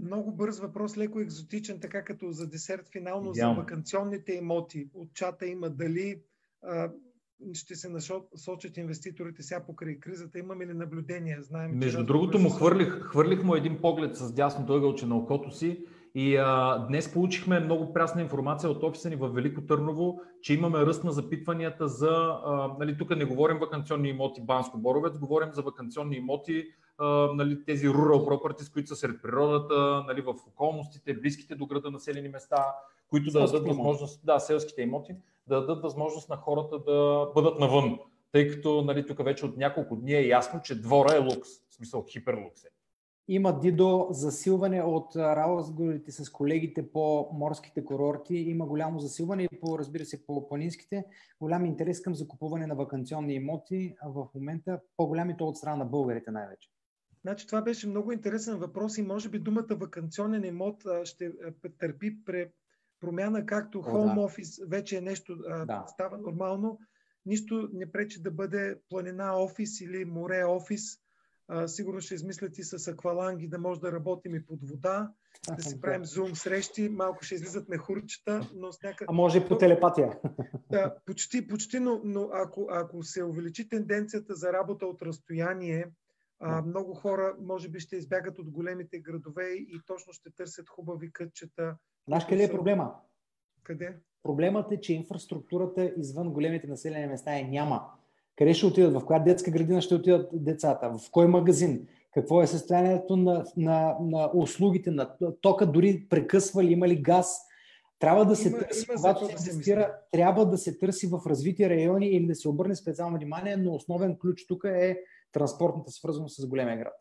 [0.00, 3.54] много бърз въпрос, леко екзотичен, така като за десерт финално Идеално.
[3.54, 4.88] за вакансионните имоти.
[4.94, 6.22] От чата има дали
[6.62, 6.90] а,
[7.52, 10.38] ще се насочат инвеститорите сега покрай кризата.
[10.38, 11.38] Имаме ли наблюдение?
[11.40, 15.84] Знаем, Между другото му хвърлих, хвърлих му един поглед с дясното ъгълче на окото си
[16.14, 20.78] и а, днес получихме много прясна информация от офиса ни в Велико Търново, че имаме
[20.78, 25.62] ръст на запитванията за, а, нали, тук не говорим вакансионни имоти Банско Боровец, говорим за
[25.62, 26.64] вакансионни имоти
[27.34, 32.28] нали, тези rural properties, които са сред природата, нали, в околностите, близките до града населени
[32.28, 32.74] места,
[33.10, 35.16] които да дадат възможност, да, селските имоти,
[35.46, 37.98] да дадат възможност на хората да бъдат навън.
[38.32, 41.74] Тъй като нали, тук вече от няколко дни е ясно, че двора е лукс, в
[41.74, 42.68] смисъл хиперлукс е.
[43.28, 48.36] Има Дидо засилване от разговорите с колегите по морските курорти.
[48.36, 51.04] Има голямо засилване и по, разбира се, по планинските.
[51.40, 54.80] Голям интерес към закупуване на вакансионни имоти в момента.
[54.96, 56.68] По-голямите от страна на българите най-вече.
[57.22, 61.32] Значи това беше много интересен въпрос и може би думата вакансионен имот ще
[61.78, 62.16] търпи
[63.00, 64.20] промяна, както О, home да.
[64.20, 65.36] office вече е нещо,
[65.66, 65.84] да.
[65.88, 66.78] става нормално.
[67.26, 70.98] Нищо не пречи да бъде планина офис или море офис.
[71.66, 75.12] сигурно ще измислят и с акваланги да може да работим и под вода,
[75.56, 79.06] да си правим зум срещи, малко ще излизат мехурчета, но с някакъв...
[79.10, 80.18] А може и по телепатия.
[80.70, 85.86] Да, почти, почти, но, но ако, ако се увеличи тенденцията за работа от разстояние,
[86.42, 91.12] а, много хора може би ще избягат от големите градове и точно ще търсят хубави
[91.12, 91.76] кътчета.
[92.08, 92.94] Знаеш къде е проблема?
[93.62, 93.96] Къде?
[94.22, 97.82] Проблемът е, че инфраструктурата извън големите населени места е няма.
[98.36, 98.94] Къде ще отидат?
[98.94, 100.90] В коя детска градина ще отидат децата?
[100.98, 101.88] В кой магазин?
[102.14, 107.38] Какво е състоянието на, на, на услугите, на тока, дори прекъсва ли, има ли газ?
[107.98, 111.70] Трябва да се има, търси, има когато се инвестира, трябва да се търси в развити
[111.70, 115.00] райони или да се обърне специално внимание, но основен ключ тук е
[115.32, 116.92] транспортната свързаност с големия град.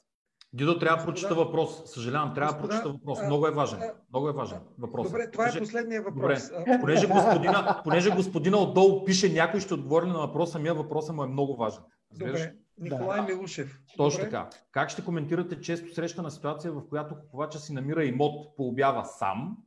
[0.53, 1.81] Дидо, трябва да прочита въпрос.
[1.85, 3.19] Съжалявам, трябва да прочита въпрос.
[3.25, 3.79] Много е важен.
[4.09, 5.07] Много е важен въпрос.
[5.07, 6.49] Добре, това е последния въпрос.
[6.49, 6.79] Добре.
[6.81, 11.27] Понеже господина, понеже господина отдолу пише, някой ще отговори на въпроса, самия въпросът му е
[11.27, 11.83] много важен.
[12.19, 12.53] Добре.
[12.77, 13.27] Николай да.
[13.27, 13.81] Милушев.
[13.97, 14.31] Точно Добре.
[14.31, 14.49] така.
[14.71, 19.57] Как ще коментирате често срещана ситуация, в която купувача си намира имот по обява сам,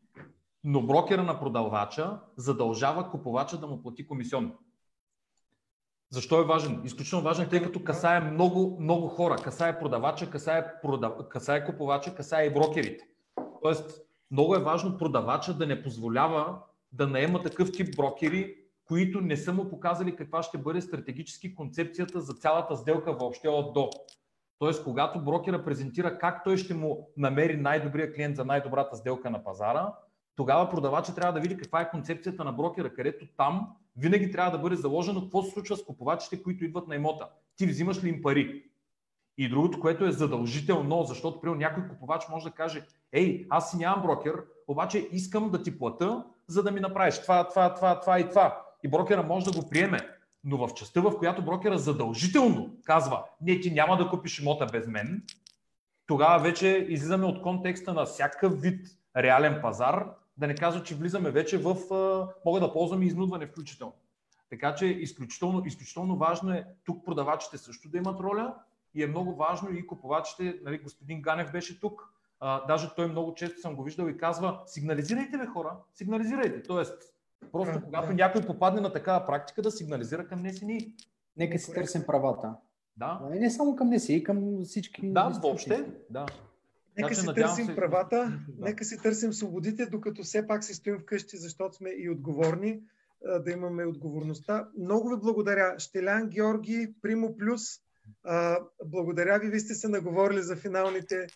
[0.65, 4.53] но брокера на продавача задължава купувача да му плати комисионно?
[6.10, 6.81] Защо е важен?
[6.85, 9.36] Изключително важен, тъй като касае много, много хора.
[9.36, 11.12] Касае продавача, касае, продав...
[11.28, 13.05] касае купувача, касае и брокерите.
[13.62, 14.01] Тоест,
[14.31, 16.59] много е важно продавача да не позволява
[16.93, 22.20] да наема такъв тип брокери, които не са му показали каква ще бъде стратегически концепцията
[22.20, 23.90] за цялата сделка въобще от до.
[24.59, 29.44] Тоест, когато брокера презентира как той ще му намери най-добрия клиент за най-добрата сделка на
[29.44, 29.93] пазара,
[30.36, 34.59] тогава продавача трябва да види каква е концепцията на брокера, където там винаги трябва да
[34.59, 37.28] бъде заложено какво се случва с купувачите, които идват на имота.
[37.56, 38.62] Ти взимаш ли им пари?
[39.39, 42.82] И другото, което е задължително, защото при някой купувач може да каже,
[43.12, 47.48] ей, аз си нямам брокер, обаче искам да ти плата, за да ми направиш това,
[47.48, 48.62] това, това, това и това.
[48.82, 49.98] И брокера може да го приеме.
[50.44, 54.86] Но в частта, в която брокера задължително казва, не, ти няма да купиш имота без
[54.86, 55.23] мен,
[56.06, 58.86] тогава вече излизаме от контекста на всякакъв вид
[59.16, 60.06] реален пазар
[60.36, 61.77] да не казва, че влизаме вече в,
[62.44, 63.94] мога да ползвам и изнудване включително.
[64.51, 68.55] Така че изключително, изключително важно е тук продавачите също да имат роля
[68.94, 73.35] и е много важно и купувачите, нали, господин Ганев беше тук, а, даже той много
[73.35, 76.62] често съм го виждал и казва, сигнализирайте бе хора, сигнализирайте.
[76.62, 77.15] Тоест,
[77.52, 80.93] просто когато някой попадне на такава практика, да сигнализира към НСНИ.
[81.36, 82.55] Нека си търсим правата.
[82.97, 83.20] Да.
[83.35, 85.12] И не само към НСИ, и към всички.
[85.12, 85.86] Да, въобще.
[86.11, 86.27] Да.
[86.97, 87.75] Нека си търсим се...
[87.75, 88.65] правата, да.
[88.65, 92.81] нека си търсим свободите, докато все пак си стоим вкъщи, защото сме и отговорни,
[93.45, 94.69] да имаме отговорността.
[94.79, 95.79] Много ви благодаря.
[95.79, 97.62] Щелян Георги, Примо Плюс,
[98.85, 101.27] благодаря ви, ви сте се наговорили за финалните.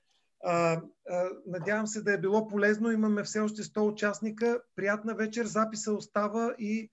[1.46, 2.90] Надявам се да е било полезно.
[2.90, 4.62] Имаме все още 100 участника.
[4.76, 5.44] Приятна вечер.
[5.44, 6.90] Записа остава и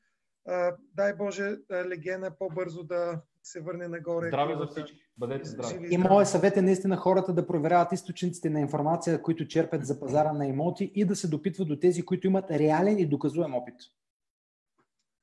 [0.93, 4.27] дай Боже легена по-бързо да се върне нагоре.
[4.27, 4.99] Здраве за всички.
[5.17, 5.87] Бъдете здрави.
[5.91, 10.33] И моят съвет е наистина хората да проверяват източниците на информация, които черпят за пазара
[10.33, 13.75] на имоти и да се допитват до тези, които имат реален и доказуем опит.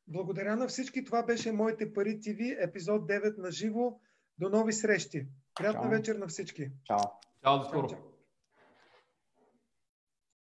[0.09, 1.05] Благодаря на всички.
[1.05, 3.93] Това беше Моите пари ТВ, епизод 9 на живо.
[4.39, 5.27] До нови срещи.
[5.55, 5.90] Приятна Чао.
[5.90, 6.70] вечер на всички.
[6.85, 6.99] Чао.
[7.44, 7.89] Чао, до скоро.
[7.89, 7.99] Чао.